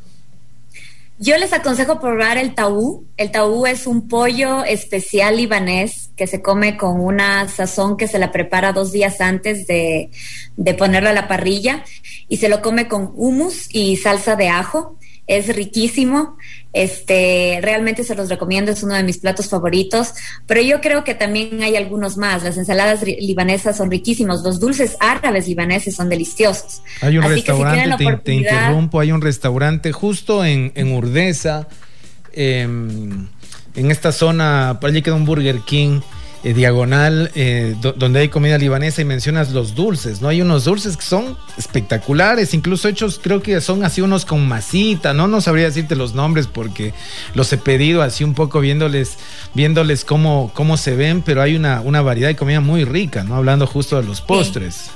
[1.20, 3.08] Yo les aconsejo probar el taú.
[3.18, 8.20] El taú es un pollo especial libanés que se come con una sazón que se
[8.20, 10.12] la prepara dos días antes de,
[10.58, 11.84] de ponerlo a la parrilla
[12.30, 16.38] y se lo come con hummus y salsa de ajo es riquísimo.
[16.74, 20.13] Este, realmente se los recomiendo, es uno de mis platos favoritos.
[20.46, 22.44] Pero yo creo que también hay algunos más.
[22.44, 26.82] Las ensaladas libanesas son riquísimos, los dulces árabes libaneses son deliciosos.
[27.02, 31.68] Hay un restaurante, te, interrumpo, hay un restaurante justo en, en Urdesa,
[32.34, 33.28] em,
[33.76, 36.02] en esta zona, por allí queda un Burger King
[36.48, 40.30] eh, diagonal eh, donde hay comida libanesa y mencionas los dulces, ¿no?
[40.30, 45.14] Hay unos dulces que son espectaculares, incluso hechos creo que son así unos con masita,
[45.14, 45.28] ¿no?
[45.28, 46.94] No sabría decirte los nombres porque
[47.34, 49.18] los he pedido así un poco viéndoles,
[49.56, 53.36] viéndoles cómo, cómo se ven, pero hay una, una variedad de comida muy rica, ¿no?
[53.36, 54.90] Hablando justo de los postres.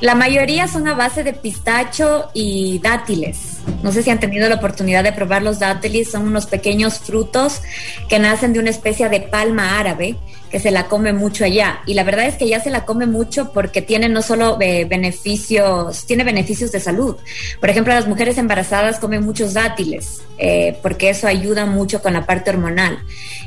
[0.00, 3.58] La mayoría son a base de pistacho y dátiles.
[3.82, 6.10] No sé si han tenido la oportunidad de probar los dátiles.
[6.10, 7.60] Son unos pequeños frutos
[8.08, 10.16] que nacen de una especie de palma árabe
[10.50, 11.80] que se la come mucho allá.
[11.86, 14.84] Y la verdad es que ya se la come mucho porque tiene no solo eh,
[14.84, 17.16] beneficios, tiene beneficios de salud.
[17.60, 22.26] Por ejemplo, las mujeres embarazadas comen muchos dátiles eh, porque eso ayuda mucho con la
[22.26, 22.98] parte hormonal.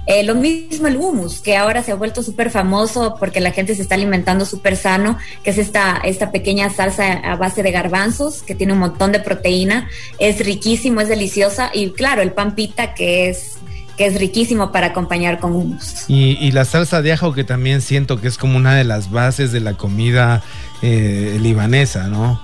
[0.08, 3.76] Eh, lo mismo el hummus, que ahora se ha vuelto súper famoso porque la gente
[3.76, 8.42] se está alimentando súper sano, que es esta, esta pequeña salsa a base de garbanzos
[8.42, 9.90] que tiene un montón de proteína.
[10.20, 11.72] Es riquísimo, es deliciosa.
[11.74, 13.58] Y claro, el pan pita que es
[14.02, 16.06] que es riquísimo para acompañar con hummus.
[16.08, 19.52] Y, la salsa de ajo que también siento que es como una de las bases
[19.52, 20.42] de la comida
[20.82, 22.42] eh, libanesa, ¿no?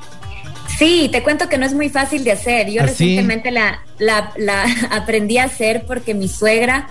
[0.78, 2.70] Sí, te cuento que no es muy fácil de hacer.
[2.70, 4.32] Yo ¿Ah, recientemente la, la,
[4.91, 6.89] aprendí a hacer porque mi suegra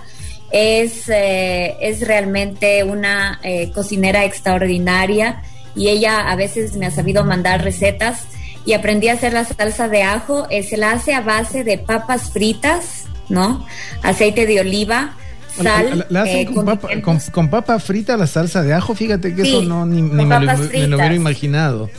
[0.51, 5.43] es, eh, es realmente una eh, cocinera extraordinaria
[5.77, 8.25] y ella a veces me ha sabido mandar recetas
[8.65, 10.45] y aprendí a hacer la salsa de ajo.
[10.49, 13.65] se la hace a base de papas fritas, ¿no?
[14.03, 15.15] Aceite de oliva,
[15.61, 16.05] sal.
[16.09, 20.01] La, hacen eh, con, papa, frita la salsa de ajo, fíjate que eso no ni,
[20.01, 21.89] me, lo, hubiera imaginado.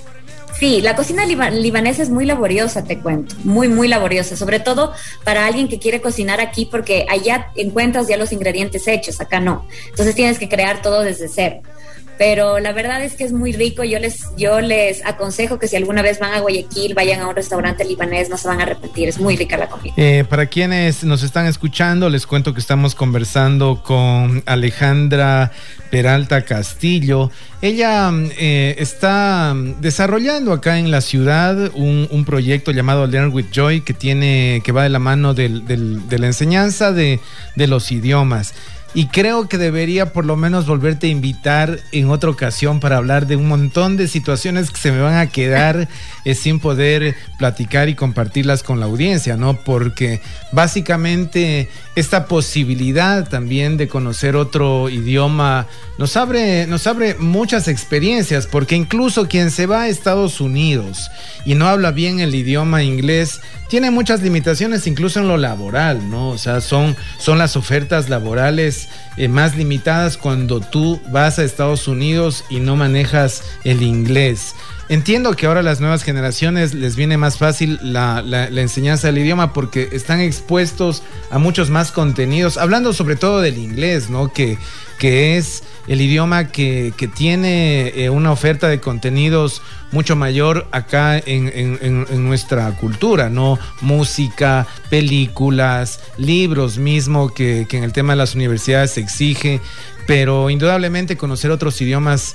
[0.58, 5.46] Sí, la cocina libanesa es muy laboriosa, te cuento, muy, muy laboriosa, sobre todo para
[5.46, 9.66] alguien que quiere cocinar aquí porque allá encuentras ya los ingredientes hechos, acá no.
[9.90, 11.62] Entonces tienes que crear todo desde cero
[12.18, 13.84] pero la verdad es que es muy rico.
[13.84, 17.36] Yo les, yo les aconsejo que si alguna vez van a Guayaquil, vayan a un
[17.36, 19.94] restaurante libanés, no se van a arrepentir, es muy rica la comida.
[19.96, 25.52] Eh, para quienes nos están escuchando, les cuento que estamos conversando con Alejandra
[25.90, 27.30] Peralta Castillo.
[27.62, 33.94] Ella eh, está desarrollando acá en la ciudad un, proyecto llamado Learn with Joy que
[33.94, 37.20] tiene, que va de la mano de la enseñanza de
[37.54, 38.54] los idiomas.
[38.94, 43.26] Y creo que debería por lo menos volverte a invitar en otra ocasión para hablar
[43.26, 45.88] de un montón de situaciones que se me van a quedar
[46.24, 49.54] eh, sin poder platicar y compartirlas con la audiencia, ¿no?
[49.54, 50.20] Porque
[50.52, 55.66] básicamente esta posibilidad también de conocer otro idioma
[55.98, 61.10] nos abre, nos abre muchas experiencias, porque incluso quien se va a Estados Unidos
[61.44, 66.30] y no habla bien el idioma inglés, tiene muchas limitaciones incluso en lo laboral, ¿no?
[66.30, 68.77] O sea, son, son las ofertas laborales
[69.16, 74.54] eh, más limitadas cuando tú vas a Estados Unidos y no manejas el inglés.
[74.90, 79.90] Entiendo que ahora las nuevas generaciones les viene más fácil la, enseñanza del idioma porque
[79.92, 84.32] están expuestos a muchos más contenidos, hablando sobre todo del inglés, ¿no?
[84.32, 84.56] Que,
[84.98, 89.60] que es el idioma que, tiene eh, una oferta de contenidos
[89.92, 93.58] mucho mayor acá en, nuestra cultura, ¿no?
[93.82, 99.60] Música, películas, libros mismo que, que en el tema de las universidades se exige,
[100.06, 102.34] pero indudablemente conocer otros idiomas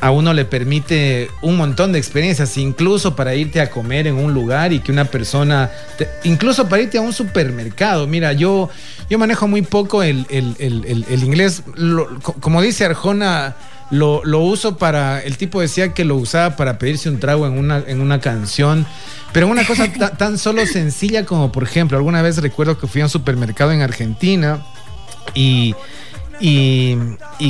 [0.00, 4.32] a uno le permite un montón de experiencias, incluso para irte a comer en un
[4.32, 5.70] lugar y que una persona,
[6.24, 8.06] incluso para irte a un supermercado.
[8.06, 8.70] Mira, yo,
[9.10, 10.26] yo manejo muy poco el,
[11.10, 11.62] inglés,
[12.40, 13.56] como dice Arjona,
[13.90, 17.82] lo, uso para, el tipo decía que lo usaba para pedirse un trago en una,
[17.86, 18.86] en una canción,
[19.32, 23.04] pero una cosa tan solo sencilla como, por ejemplo, alguna vez recuerdo que fui a
[23.04, 24.62] un supermercado en Argentina
[25.34, 25.74] y
[26.40, 26.96] y,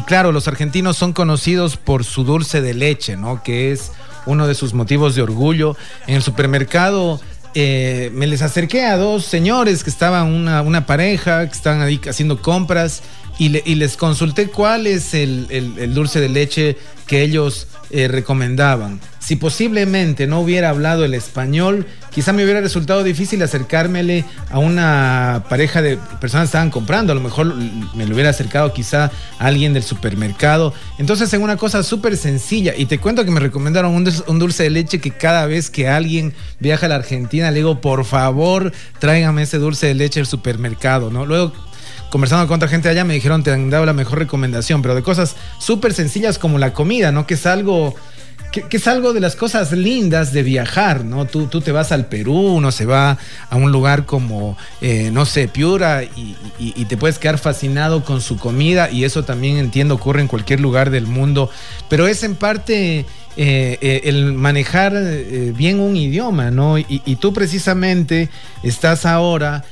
[0.06, 3.42] claro, los argentinos son conocidos por su dulce de leche, ¿no?
[3.42, 3.92] Que es
[4.26, 5.76] uno de sus motivos de orgullo.
[6.06, 7.20] En el supermercado
[7.54, 12.40] eh, me les acerqué a dos señores que estaban una, pareja, que estaban ahí haciendo
[12.40, 13.02] compras
[13.38, 19.00] y, les consulté cuál es el, dulce de leche que ellos eh, recomendaban.
[19.18, 25.44] Si posiblemente no hubiera hablado el español, quizá me hubiera resultado difícil acercármele a una
[25.48, 27.12] pareja de personas que estaban comprando.
[27.12, 27.54] A lo mejor
[27.94, 29.04] me lo hubiera acercado quizá
[29.38, 30.72] a alguien del supermercado.
[30.98, 34.70] Entonces, en una cosa súper sencilla, y te cuento que me recomendaron un, dulce de
[34.70, 39.42] leche que cada vez que alguien viaja a la Argentina, le digo, por favor, tráigame
[39.42, 41.26] ese dulce de leche al supermercado, ¿no?
[41.26, 41.52] Luego
[42.10, 45.02] conversando con otra gente allá me dijeron te han dado la mejor recomendación, pero de
[45.02, 47.26] cosas súper sencillas como la comida, ¿no?
[47.26, 47.94] Que es algo
[48.50, 51.26] que, es algo de las cosas lindas de viajar, ¿no?
[51.26, 53.18] Tú, tú te vas al Perú, uno se va
[53.50, 56.36] a un lugar como, eh, no sé, Piura y,
[56.88, 60.90] te puedes quedar fascinado con su comida y eso también entiendo ocurre en cualquier lugar
[60.90, 61.50] del mundo,
[61.90, 64.94] pero es en parte eh, eh, el manejar
[65.54, 66.78] bien un idioma, ¿no?
[66.78, 68.30] Y, tú precisamente
[68.62, 69.64] estás ahora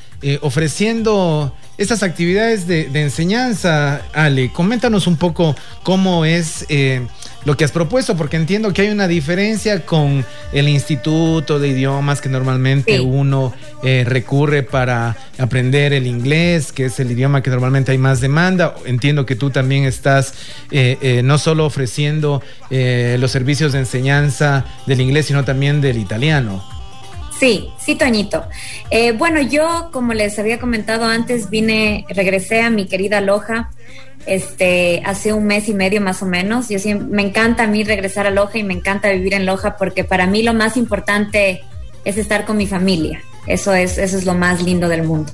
[0.43, 4.51] ofreciendo estas actividades de, enseñanza, Ale.
[4.51, 7.07] Coméntanos un poco cómo es eh,
[7.45, 12.23] lo que has propuesto, porque entiendo que hay una diferencia con el Instituto de Idiomas
[12.23, 17.93] que normalmente uno eh, recurre para aprender el inglés, que es el idioma que normalmente
[17.93, 18.75] hay más demanda.
[18.87, 20.33] Entiendo que tú también estás
[20.71, 26.76] eh, no solo ofreciendo los servicios de enseñanza del inglés, sino también del italiano.
[27.39, 28.45] Sí, sí, Toñito.
[28.91, 33.71] Eh, bueno, yo, como les había comentado antes, vine, regresé a mi querida Loja
[34.27, 36.69] este, hace un mes y medio más o menos.
[36.69, 40.05] Yo me encanta a mí regresar a Loja y me encanta vivir en Loja porque
[40.05, 41.63] para mí lo más importante
[42.05, 43.23] es estar con mi familia.
[43.47, 45.33] Eso es, eso es lo más lindo del mundo.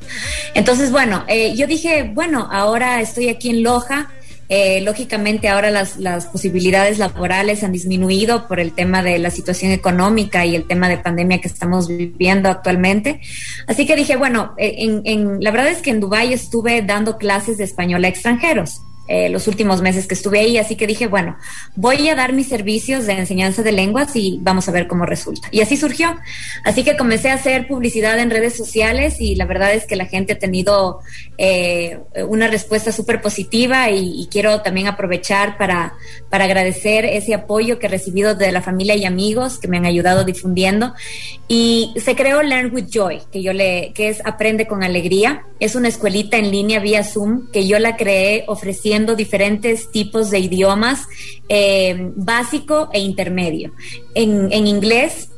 [0.55, 4.11] Entonces, bueno, eh, yo dije, bueno, ahora estoy aquí en Loja
[4.55, 10.45] eh, lógicamente ahora las, posibilidades laborales han disminuido por el tema de la situación económica
[10.45, 13.23] y el tema de pandemia que estamos viviendo actualmente.
[13.67, 17.17] Así que dije, bueno, eh, en, en, la verdad es que en Dubái estuve dando
[17.17, 18.83] clases de español a extranjeros.
[19.09, 21.37] Eh, los últimos meses que estuve ahí, así que dije, bueno,
[21.75, 25.49] voy a dar mis servicios de enseñanza de lenguas y vamos a ver cómo resulta.
[25.51, 26.17] Y así surgió.
[26.65, 30.07] Así que comencé a hacer publicidad en redes sociales y la verdad es que la
[30.07, 31.01] gente ha tenido
[31.37, 35.95] eh, una respuesta súper positiva y, quiero también aprovechar para,
[36.31, 39.85] para agradecer ese apoyo que he recibido de la familia y amigos que me han
[39.85, 40.95] ayudado difundiendo.
[41.49, 45.45] Y se creó Learn with Joy, que yo le, que es Aprende con Alegría.
[45.61, 50.39] Es una escuelita en línea vía Zoom que yo la creé ofreciendo diferentes tipos de
[50.39, 51.07] idiomas
[51.49, 53.73] eh, básico e intermedio.
[54.15, 55.31] En, inglés,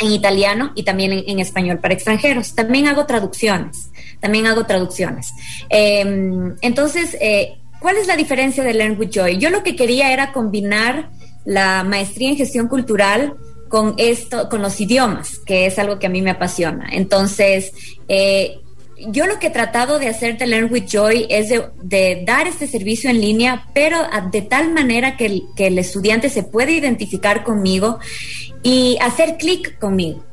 [0.00, 2.54] en italiano y también en, español para extranjeros.
[2.54, 3.90] También hago traducciones,
[4.20, 5.32] también hago traducciones.
[5.68, 9.38] Em, entonces, eh, ¿cuál es la diferencia de Learn with Joy?
[9.38, 11.10] Yo lo que quería era combinar
[11.44, 13.34] la maestría en gestión cultural
[13.68, 16.88] con esto, con los idiomas, que es algo que a mí me apasiona.
[16.92, 17.72] Entonces,
[18.08, 18.60] eh,
[19.08, 22.66] yo lo que he tratado de hacer de Learn with Joy es de, dar este
[22.66, 23.98] servicio en línea, pero
[24.30, 27.98] de tal manera que el, estudiante se puede identificar conmigo
[28.62, 30.24] y hacer clic conmigo.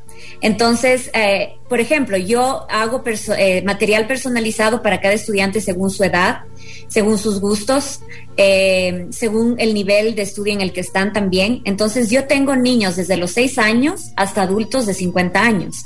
[0.41, 3.03] Entonces, eh, por ejemplo, yo hago
[3.37, 6.41] eh, material personalizado para cada estudiante según su edad,
[6.87, 8.01] según sus gustos,
[8.37, 11.61] eh, según el nivel de estudio en el que están también.
[11.65, 15.85] Entonces, yo tengo niños desde los 6 años hasta adultos de 50 años.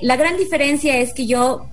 [0.00, 1.66] la gran diferencia es que yo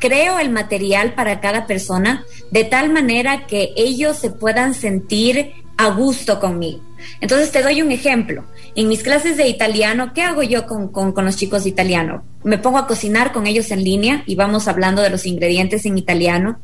[0.00, 5.90] creo el material para cada persona de tal manera que ellos se puedan sentir a
[5.90, 6.80] gusto conmigo.
[7.20, 8.44] Entonces te doy un ejemplo.
[8.74, 12.24] En mis clases de italiano, ¿qué hago yo con, los chicos de italiano?
[12.42, 15.98] Me pongo a cocinar con ellos en línea y vamos hablando de los ingredientes en
[15.98, 16.60] italiano.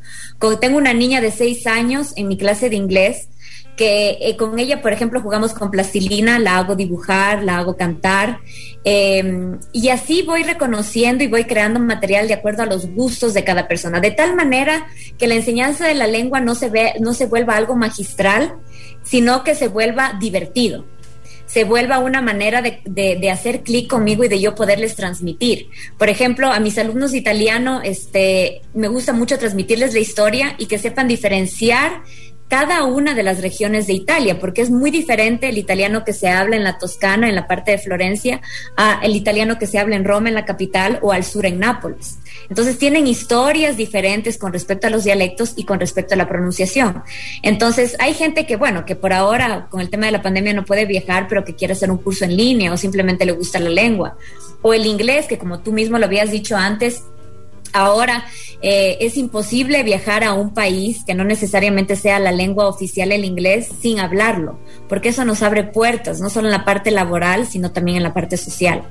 [0.60, 3.28] Tengo una niña de seis años en mi clase de inglés
[3.76, 8.40] que eh, con ella, por ejemplo, jugamos con plastilina, la hago dibujar, la hago cantar,
[8.84, 13.44] em, y así voy reconociendo y voy creando material de acuerdo a los gustos de
[13.44, 14.86] cada persona, de tal manera
[15.18, 18.56] que la enseñanza de la lengua no se, ve, no se vuelva algo magistral,
[19.02, 20.84] sino que se vuelva divertido
[21.52, 25.68] se vuelva una manera de, hacer clic conmigo y de yo poderles transmitir.
[25.98, 30.64] Por ejemplo, a mis alumnos de italiano, este, me gusta mucho transmitirles la historia y
[30.64, 32.04] que sepan diferenciar
[32.52, 36.28] cada una de las regiones de Italia, porque es muy diferente el italiano que se
[36.28, 38.42] habla en la Toscana, en la parte de Florencia,
[38.76, 41.58] a el italiano que se habla en Roma, en la capital, o al sur en
[41.58, 42.18] Nápoles.
[42.50, 47.02] Entonces tienen historias diferentes con respecto a los dialectos y con respecto a la pronunciación.
[47.40, 50.66] Entonces hay gente que, bueno, que por ahora con el tema de la pandemia no
[50.66, 53.70] puede viajar, pero que quiere hacer un curso en línea o simplemente le gusta la
[53.70, 54.18] lengua.
[54.60, 57.02] O el inglés, que como tú mismo lo habías dicho antes,
[57.72, 58.26] Ahora
[58.62, 63.24] eh, es imposible viajar a un país que no necesariamente sea la lengua oficial el
[63.24, 64.58] inglés sin hablarlo,
[64.88, 68.14] porque eso nos abre puertas, no solo en la parte laboral, sino también en la
[68.14, 68.82] parte social.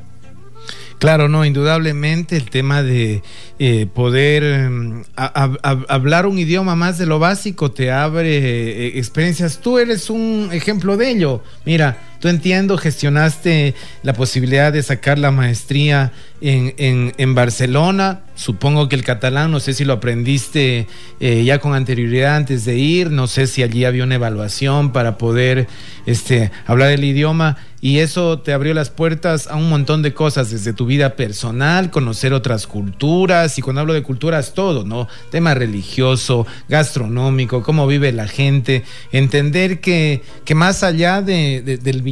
[1.02, 3.24] Claro, no, indudablemente el tema de
[3.58, 9.62] eh, poder mm, hablar un idioma más de lo básico te abre eh, experiencias.
[9.62, 11.42] Tú eres un ejemplo de ello.
[11.66, 18.22] Mira, tú entiendo, gestionaste la posibilidad de sacar la maestría en, en, Barcelona.
[18.36, 20.88] Supongo que el catalán, no sé si lo aprendiste
[21.20, 25.18] eh, ya con anterioridad antes de ir, no sé si allí había una evaluación para
[25.18, 25.68] poder
[26.06, 30.52] este, hablar el idioma y eso te abrió las puertas a un montón de cosas,
[30.52, 35.08] desde tu vida personal, conocer otras culturas y cuando hablo de culturas todo, ¿no?
[35.32, 42.04] Tema religioso, gastronómico, cómo vive la gente, entender que, que más allá de, del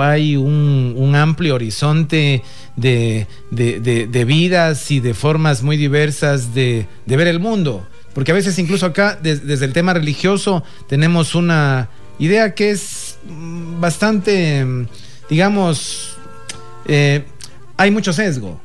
[0.00, 2.42] hay un, amplio horizonte
[2.76, 7.86] de, de, vidas y de formas muy diversas de, ver el mundo.
[8.14, 13.80] Porque a veces incluso acá, desde el tema religioso, tenemos una idea que es mm,
[13.80, 14.86] bastante, mm,
[15.30, 16.16] digamos,
[16.86, 17.24] eh,
[17.76, 18.60] hay mucho sesgo.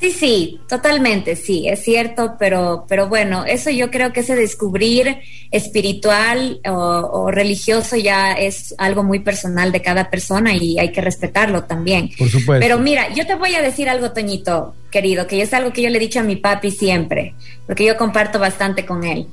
[0.00, 5.16] Sí, sí, totalmente, sí, es cierto, pero, pero bueno, eso yo creo que ese descubrir
[5.50, 11.64] espiritual o, religioso ya es algo muy personal de cada persona y hay que respetarlo
[11.64, 12.10] también.
[12.16, 12.60] Por supuesto.
[12.60, 15.90] Pero mira, yo te voy a decir algo, Toñito, querido, que es algo que yo
[15.90, 17.34] le he dicho a mi papi siempre,
[17.66, 19.26] porque yo comparto bastante con él.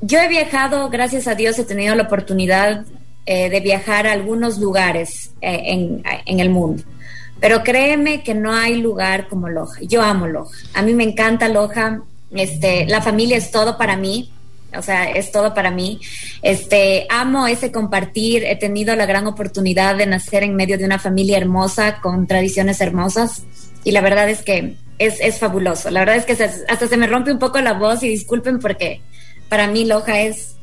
[0.00, 2.84] Yo he viajado, gracias a Dios, he tenido la oportunidad
[3.24, 6.84] eh, de viajar a algunos lugares eh, en, en el mundo
[7.40, 9.80] pero créeme que no hay lugar como Loja.
[9.82, 10.56] Yo amo Loja.
[10.74, 12.02] A mí me encanta Loja.
[12.30, 14.32] Este, la familia es todo para mí.
[14.76, 16.00] O sea, es todo para mí.
[16.42, 18.44] Este, amo ese compartir.
[18.44, 22.80] He tenido la gran oportunidad de nacer en medio de una familia hermosa, con tradiciones
[22.80, 23.42] hermosas.
[23.84, 25.90] Y la verdad es que es, es fabuloso.
[25.90, 29.02] La verdad es que hasta se me rompe un poco la voz y disculpen porque
[29.48, 30.56] para mí Loja es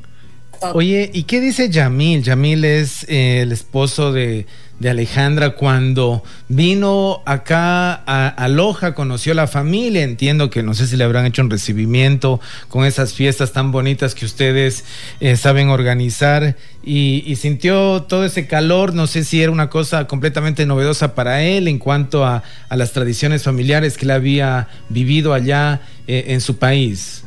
[0.59, 0.73] todo.
[0.73, 2.23] Oye, ¿y qué dice Yamil?
[2.23, 4.45] Yamil es eh, el esposo de,
[4.83, 10.97] de Alejandra cuando vino acá a, Loja, conoció la familia, entiendo que no sé si
[10.97, 14.83] le habrán hecho un recibimiento con esas fiestas tan bonitas que ustedes
[15.21, 16.57] eh, saben organizar.
[16.85, 21.67] Y, sintió todo ese calor, no sé si era una cosa completamente novedosa para él
[21.69, 27.23] en cuanto a, las tradiciones familiares que él había vivido allá eh, en su país.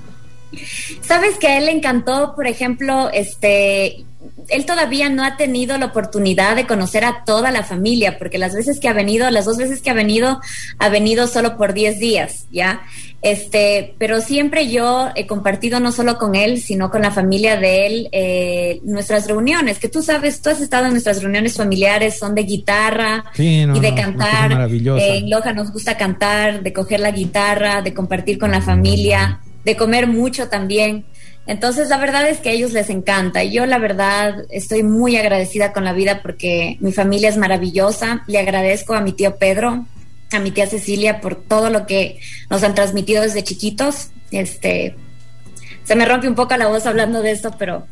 [1.00, 4.05] Sabes que a él le encantó, por ejemplo, este,
[4.48, 8.54] él todavía no ha tenido la oportunidad de conocer a toda la familia, porque las
[8.54, 10.40] veces que ha venido, las dos veces que ha venido,
[10.78, 12.82] ha venido solo por 10 días, ¿ya?
[13.22, 17.86] Este, pero siempre yo he compartido no solo con él, sino con la familia de
[17.86, 22.34] él, eh, nuestras reuniones, que tú sabes, tú has estado en nuestras reuniones familiares, son
[22.34, 24.70] de guitarra y de cantar.
[24.70, 29.40] Eh, en Loja nos gusta cantar, de coger la guitarra, de compartir con la familia,
[29.64, 31.06] de comer mucho también.
[31.46, 33.44] Entonces, la verdad es que a ellos les encanta.
[33.44, 38.24] Y yo, la verdad, estoy muy agradecida con la vida porque mi familia es maravillosa.
[38.26, 39.86] Le agradezco a mi tío Pedro,
[40.32, 42.18] a mi tía Cecilia por todo lo que
[42.50, 44.10] nos han transmitido desde chiquitos.
[44.32, 44.96] Este,
[45.84, 47.86] se me rompe un poco la voz hablando de esto, pero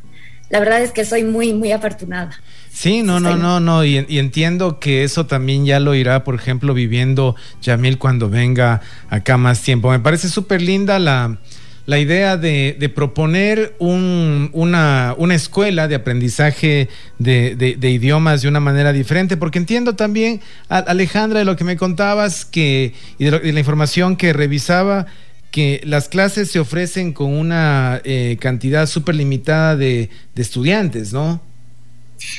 [0.50, 2.32] la verdad es que soy muy, muy afortunada.
[2.70, 6.74] Sí, no, no, no, no, y, entiendo que eso también ya lo irá, por ejemplo,
[6.74, 8.80] viviendo Yamil cuando venga
[9.10, 9.92] acá más tiempo.
[9.92, 11.38] Me parece súper linda la,
[11.86, 19.58] la idea de, proponer una, escuela de aprendizaje de, idiomas de una manera diferente, porque
[19.58, 25.06] entiendo también, Alejandra, de lo que me contabas que, y de, la información que revisaba,
[25.50, 31.40] que las clases se ofrecen con una eh, cantidad súper limitada de estudiantes, ¿no?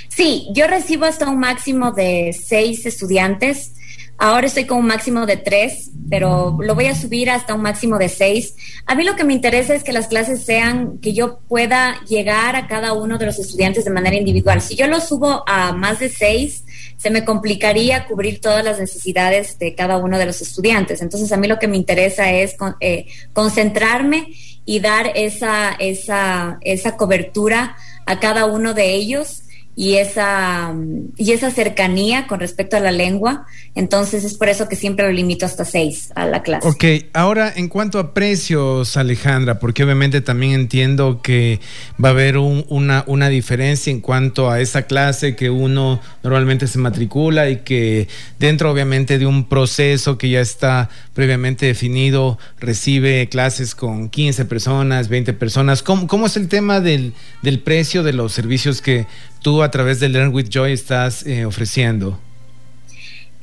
[0.09, 3.73] Sí, yo recibo hasta un máximo de seis estudiantes.
[4.17, 7.97] Ahora estoy con un máximo de tres, pero lo voy a subir hasta un máximo
[7.97, 8.55] de seis.
[8.85, 12.55] A mí lo que me interesa es que las clases sean, que yo pueda llegar
[12.55, 14.61] a cada uno de los estudiantes de manera individual.
[14.61, 16.63] Si yo lo subo a más de seis,
[16.95, 21.01] se me complicaría cubrir todas las necesidades de cada uno de los estudiantes.
[21.01, 24.29] Entonces, a mí lo que me interesa es eh, concentrarme
[24.63, 29.41] y dar esa, esa, esa cobertura a cada uno de ellos
[29.75, 30.73] y esa,
[31.17, 33.45] y esa cercanía con respecto a la lengua.
[33.75, 36.67] Entonces es por eso que siempre lo limito hasta seis a la clase.
[36.67, 41.59] Ok, ahora en cuanto a precios, Alejandra, porque obviamente también entiendo que
[42.03, 46.79] va a haber una, una diferencia en cuanto a esa clase que uno normalmente se
[46.79, 48.07] matricula y que
[48.39, 55.07] dentro obviamente de un proceso que ya está previamente definido recibe clases con 15 personas,
[55.07, 55.81] 20 personas.
[55.81, 59.07] ¿Cómo, cómo es el tema del, del precio de los servicios que
[59.41, 62.19] tú a través de Learn with Joy estás eh, ofreciendo?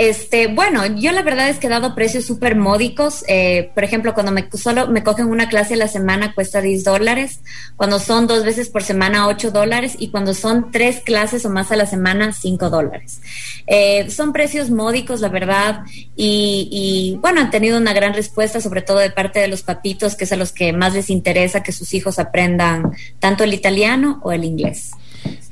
[0.09, 3.25] Este, bueno, yo la verdad es que he dado precios súper módicos.
[3.29, 6.83] Eh, por ejemplo, cuando me solo me cogen una clase a la semana cuesta 10
[6.83, 7.39] dólares,
[7.77, 11.71] cuando son dos veces por semana 8 dólares y cuando son tres clases o más
[11.71, 13.21] a la semana 5 dólares.
[13.69, 15.83] Eh, son precios módicos, la verdad,
[16.17, 20.17] y, y, bueno, han tenido una gran respuesta, sobre todo de parte de los papitos,
[20.17, 22.91] que es a los que más les interesa que sus hijos aprendan
[23.21, 24.91] tanto el italiano o el inglés.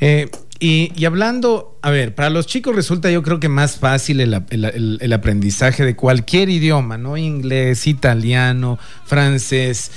[0.00, 0.28] Eh,
[0.60, 5.84] y, hablando, a ver, para los chicos resulta yo creo que más fácil el, aprendizaje
[5.86, 7.16] de cualquier idioma, ¿no?
[7.16, 9.90] Inglés, italiano, francés.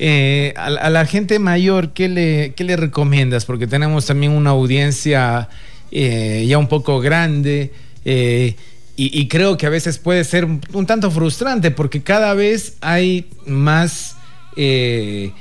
[0.00, 3.44] Eh, a, la gente mayor, ¿qué le, ¿qué le recomiendas?
[3.44, 5.48] Porque tenemos también una audiencia
[5.92, 7.72] eh, ya un poco grande
[8.04, 8.56] y,
[8.96, 14.16] y, creo que a veces puede ser un, tanto frustrante porque cada vez hay más...
[14.56, 15.32] Eh,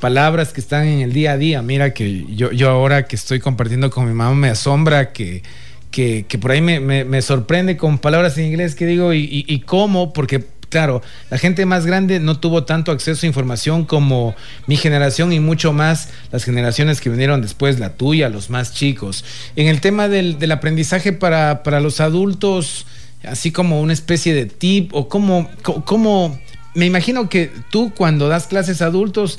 [0.00, 1.62] palabras que están en el día a día.
[1.62, 5.42] Mira que yo, yo ahora que estoy compartiendo con mi mamá me asombra que,
[5.90, 10.44] que, por ahí me, sorprende con palabras en inglés que digo y, y, cómo, porque
[10.68, 11.00] claro,
[11.30, 14.34] la gente más grande no tuvo tanto acceso a información como
[14.66, 19.24] mi generación y mucho más las generaciones que vinieron después, la tuya, los más chicos.
[19.56, 22.86] En el tema del, del aprendizaje para, para, los adultos,
[23.24, 26.38] así como una especie de tip o cómo, cómo
[26.76, 29.38] me imagino que tú cuando das clases a adultos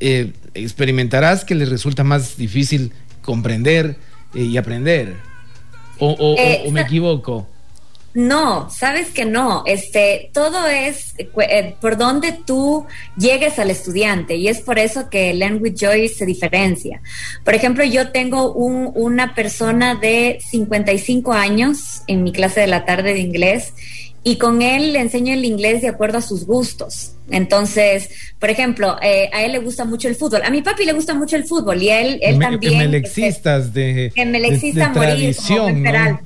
[0.00, 3.96] eh, experimentarás que les resulta más difícil comprender
[4.34, 5.16] eh, y aprender.
[5.98, 7.46] O, eh, me equivoco?
[8.14, 9.62] No, sabes que no.
[9.66, 11.14] Este, todo es
[11.80, 12.86] por donde tú
[13.18, 17.02] llegues al estudiante y es por eso que Learn with Joy se diferencia.
[17.44, 22.86] Por ejemplo, yo tengo un, una persona de 55 años en mi clase de la
[22.86, 23.74] tarde de inglés
[24.22, 27.12] y con él le enseño el inglés de acuerdo a sus gustos.
[27.30, 30.42] Entonces, por ejemplo, eh, a él le gusta mucho el fútbol.
[30.44, 32.74] A mi papi le gusta mucho el fútbol y a él, él también.
[32.74, 36.18] Emelexistas de, emelexista de, morir, tradición, eh,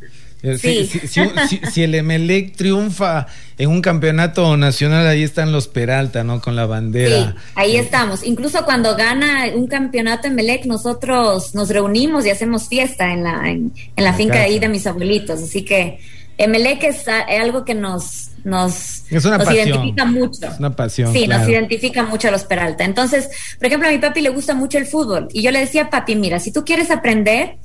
[0.59, 0.91] Sí.
[1.73, 3.27] Si, el Emelec triunfa
[3.57, 6.41] en un campeonato nacional, ahí están los Peralta, ¿no?
[6.41, 7.33] Con la bandera.
[7.33, 8.25] Sí, ahí estamos.
[8.25, 13.73] Incluso cuando gana un campeonato Emelec, nosotros nos reunimos y hacemos fiesta en la, en,
[13.97, 15.43] la, finca de ahí de mis abuelitos.
[15.43, 15.99] Así que
[16.39, 20.47] Emelec es algo que nos, nos, identifica mucho.
[20.47, 21.13] Es una pasión.
[21.13, 22.85] Sí, nos identifica mucho a los Peralta.
[22.85, 23.29] Entonces,
[23.59, 25.29] por ejemplo, a mi papi le gusta mucho el fútbol.
[25.33, 27.59] Y yo le decía, papi, mira, si tú quieres aprender,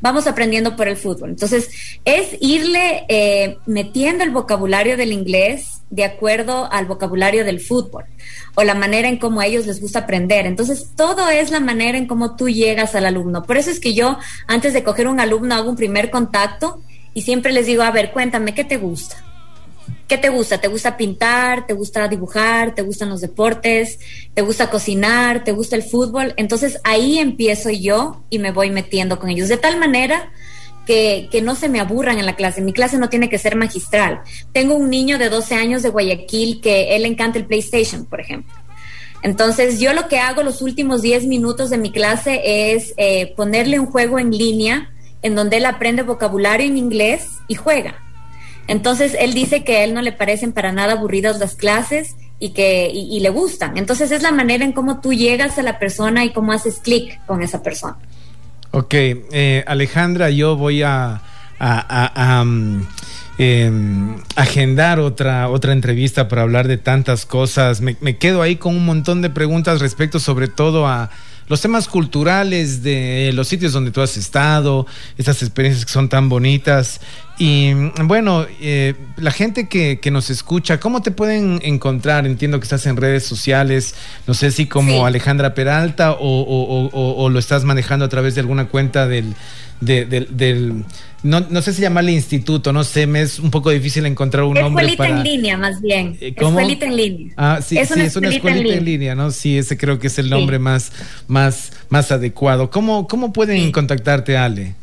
[0.00, 1.30] vamos aprendiendo por el fútbol.
[1.30, 1.70] Entonces,
[2.04, 8.04] es irle eh, metiendo el vocabulario del inglés de acuerdo al vocabulario del fútbol
[8.54, 10.46] o la manera en cómo a ellos les gusta aprender.
[10.46, 13.44] Entonces, todo es la manera en cómo tú llegas al alumno.
[13.44, 16.80] Por eso es que yo, antes de coger un alumno, hago un primer contacto
[17.14, 19.24] y siempre les digo, a ver, cuéntame, ¿qué te gusta?
[20.08, 20.58] ¿Qué te gusta?
[20.58, 21.66] ¿Te gusta pintar?
[21.66, 22.74] ¿Te gusta dibujar?
[22.74, 23.98] ¿Te gustan los deportes?
[24.34, 25.44] ¿Te gusta cocinar?
[25.44, 26.34] ¿Te gusta el fútbol?
[26.36, 29.48] Entonces ahí empiezo yo y me voy metiendo con ellos.
[29.48, 30.30] De tal manera
[30.86, 32.60] que, que, no se me aburran en la clase.
[32.60, 34.20] Mi clase no tiene que ser magistral.
[34.52, 38.52] Tengo un niño de 12 años de Guayaquil que él encanta el PlayStation, por ejemplo.
[39.22, 43.80] Entonces yo lo que hago los últimos 10 minutos de mi clase es eh, ponerle
[43.80, 44.93] un juego en línea
[45.24, 47.96] en donde él aprende vocabulario en inglés y juega.
[48.68, 52.50] Entonces él dice que a él no le parecen para nada aburridas las clases y
[52.50, 53.78] que y, le gustan.
[53.78, 57.24] Entonces es la manera en cómo tú llegas a la persona y cómo haces clic
[57.24, 57.96] con esa persona.
[58.70, 61.22] Ok, eh, Alejandra, yo voy a,
[62.44, 62.80] mm,
[63.38, 67.80] em, agendar otra, otra entrevista para hablar de tantas cosas.
[67.80, 71.08] Me quedo ahí con un montón de preguntas respecto sobre todo a
[71.48, 74.86] los temas culturales de los sitios donde tú has estado,
[75.18, 77.00] estas experiencias que son tan bonitas.
[77.36, 77.72] Y
[78.04, 82.26] bueno, eh, la gente que, nos escucha, ¿cómo te pueden encontrar?
[82.26, 87.64] Entiendo que estás en redes sociales, no sé si como Alejandra Peralta o, lo estás
[87.64, 89.34] manejando a través de alguna cuenta del,
[89.80, 90.84] del
[91.24, 94.54] no, no sé si llamarle instituto, no sé, me es un poco difícil encontrar un
[94.54, 96.18] nombre Escuelita en línea, más bien.
[96.20, 97.34] Eh, escuelita en línea.
[97.38, 99.14] Ah, sí, es, sí, una, es una escuelita en línea.
[99.14, 99.30] ¿no?
[99.30, 100.92] Sí, ese creo que es el nombre más,
[101.26, 102.70] más, más adecuado.
[102.70, 104.74] ¿Cómo, cómo pueden contactarte, Ale?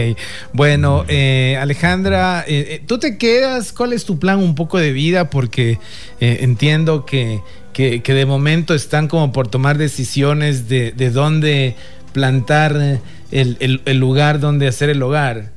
[0.52, 3.72] Bueno, eh, Alejandra, eh, eh, ¿tú te quedas?
[3.72, 5.30] ¿Cuál es tu plan un poco de vida?
[5.30, 5.78] Porque
[6.18, 7.40] entiendo que,
[7.72, 11.76] que, que, de momento están como por tomar decisiones de, de dónde
[12.12, 12.98] plantar
[13.30, 15.56] el, el lugar donde hacer el hogar.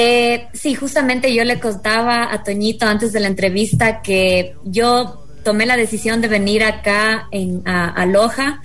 [0.00, 5.66] Eh, sí, justamente yo le contaba a Toñito antes de la entrevista que yo tomé
[5.66, 8.62] la decisión de venir acá en, a, Loja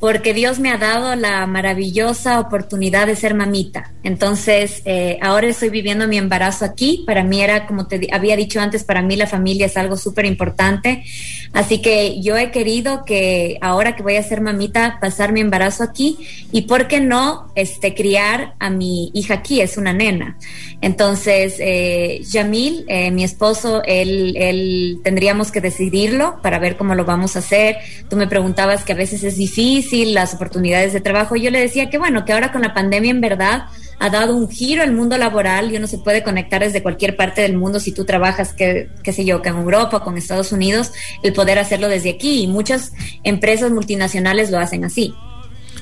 [0.00, 3.92] porque Dios me ha dado la maravillosa oportunidad de ser mamita.
[4.02, 7.04] Entonces, eh, ahora estoy viviendo mi embarazo aquí.
[7.06, 10.24] Para mí era, como te había dicho antes, para mí la familia es algo súper
[10.24, 11.04] importante.
[11.52, 15.84] Así que yo he querido que ahora que voy a ser mamita, pasar mi embarazo
[15.84, 16.16] aquí
[16.50, 19.60] y, ¿por qué no, este, criar a mi hija aquí?
[19.60, 20.38] Es una nena.
[20.80, 27.04] Entonces, eh, Yamil, eh, mi esposo, él, él tendríamos que decidirlo para ver cómo lo
[27.04, 27.76] vamos a hacer.
[28.08, 31.36] Tú me preguntabas que a veces es difícil las oportunidades de trabajo.
[31.36, 33.64] Yo le decía que bueno, que ahora con la pandemia en verdad
[33.98, 37.42] ha dado un giro al mundo laboral y uno se puede conectar desde cualquier parte
[37.42, 40.92] del mundo si tú trabajas, que, qué sé yo, que en Europa con Estados Unidos,
[41.22, 42.42] el poder hacerlo desde aquí.
[42.42, 42.92] Y muchas
[43.24, 45.14] empresas multinacionales lo hacen así.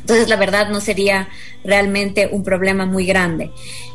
[0.09, 1.29] Entonces, la verdad, no sería
[1.63, 3.51] realmente un problema muy grande.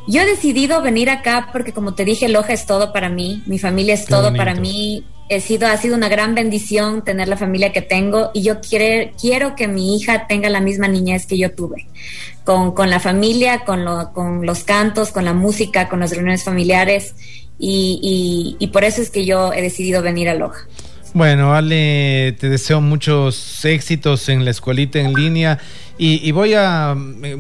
[0.08, 3.58] Yo he decidido venir acá porque, como te dije, Loja es todo para mí, mi
[3.58, 5.04] familia es todo para mí.
[5.28, 9.12] He sido, ha sido una gran bendición tener la familia que tengo y yo quiero,
[9.20, 11.88] quiero que mi hija tenga la misma niñez que yo tuve,
[12.44, 16.44] con, con la familia, con, lo, con los cantos, con la música, con las reuniones
[16.44, 17.16] familiares
[17.58, 20.68] y, y, y por eso es que yo he decidido venir a Loja.
[21.14, 25.60] Bueno, Ale, te deseo muchos éxitos en la escuelita en línea
[26.00, 27.38] y, voy a, eh,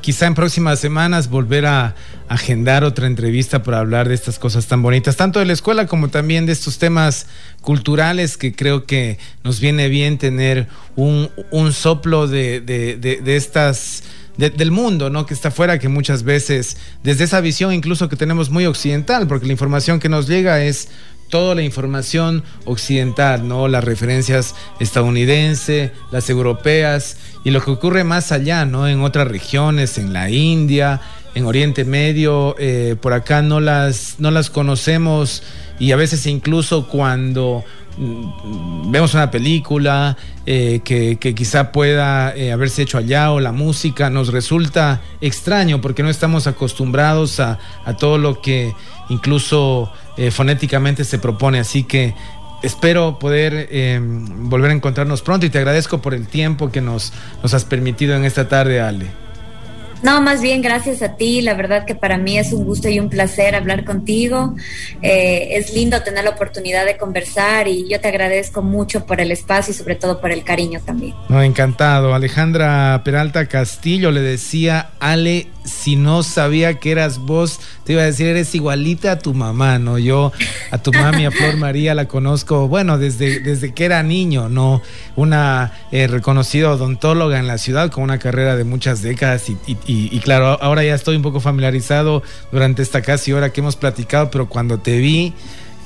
[0.00, 1.94] quizá en próximas semanas, volver a,
[2.28, 6.08] agendar otra entrevista para hablar de estas cosas tan bonitas, tanto de la escuela como
[6.08, 7.26] también de estos temas
[7.62, 11.30] culturales que creo que nos viene bien tener un,
[11.72, 14.02] soplo de, de estas...
[14.36, 15.24] del mundo, ¿no?
[15.24, 19.46] Que está afuera, que muchas veces, desde esa visión incluso que tenemos muy occidental, porque
[19.46, 20.88] la información que nos llega es
[21.28, 23.68] toda la información occidental, ¿no?
[23.68, 28.88] Las referencias estadounidenses, las europeas y lo que ocurre más allá, ¿no?
[28.88, 31.00] En otras regiones, en la India,
[31.34, 35.42] en Oriente Medio, eh, por acá no las, no las conocemos
[35.78, 37.64] y a veces incluso cuando
[37.96, 40.16] mm, vemos una película
[40.46, 46.02] eh, que, quizá pueda eh, haberse hecho allá o la música nos resulta extraño porque
[46.02, 48.72] no estamos acostumbrados a, a todo lo que
[49.08, 51.58] incluso eh, fonéticamente se propone.
[51.58, 52.14] Así que
[52.62, 57.12] espero poder em, volver a encontrarnos pronto y te agradezco por el tiempo que nos,
[57.42, 59.06] nos has permitido en esta tarde, Ale.
[60.02, 61.40] No, más bien gracias a ti.
[61.42, 64.54] La verdad que para mí es un gusto y un placer hablar contigo.
[65.02, 69.32] Eh, es lindo tener la oportunidad de conversar y yo te agradezco mucho por el
[69.32, 71.14] espacio y sobre todo por el cariño también.
[71.28, 72.14] No, encantado.
[72.14, 78.06] Alejandra Peralta Castillo le decía, Ale, si no sabía que eras vos, te iba a
[78.06, 79.98] decir, eres igualita a tu mamá, ¿no?
[79.98, 80.32] Yo
[80.70, 84.82] a tu mami, a Flor María, la conozco, bueno, desde, desde que era niño, ¿no?
[85.16, 90.58] Una eh, reconocida odontóloga en la ciudad con una carrera de muchas décadas y, claro,
[90.60, 94.78] ahora ya estoy un poco familiarizado durante esta casi hora que hemos platicado, pero cuando
[94.78, 95.34] te vi...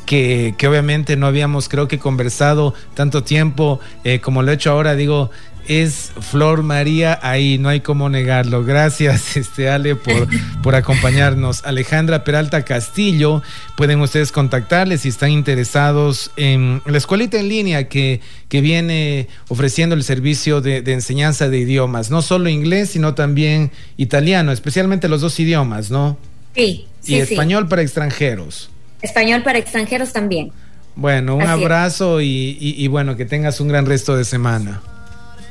[0.05, 4.73] Que, que, obviamente no habíamos creo que conversado tanto tiempo eh, como lo he hecho
[4.73, 5.31] ahora, digo,
[5.69, 8.65] es Flor María ahí, no hay cómo negarlo.
[8.65, 10.29] Gracias, este Ale, por,
[10.63, 11.65] por acompañarnos.
[11.65, 13.43] Alejandra Peralta Castillo,
[13.77, 19.95] pueden ustedes contactarles si están interesados en la escuelita en línea que, que viene ofreciendo
[19.95, 25.39] el servicio de, enseñanza de idiomas, no solo inglés, sino también italiano, especialmente los dos
[25.41, 26.19] idiomas, ¿no?
[26.55, 26.87] Sí.
[27.07, 28.71] y español para extranjeros.
[29.01, 30.53] Español para extranjeros también.
[30.95, 34.83] Bueno, un abrazo y bueno, que tengas un gran resto de semana.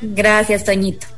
[0.02, 1.06] Gracias, Toñito.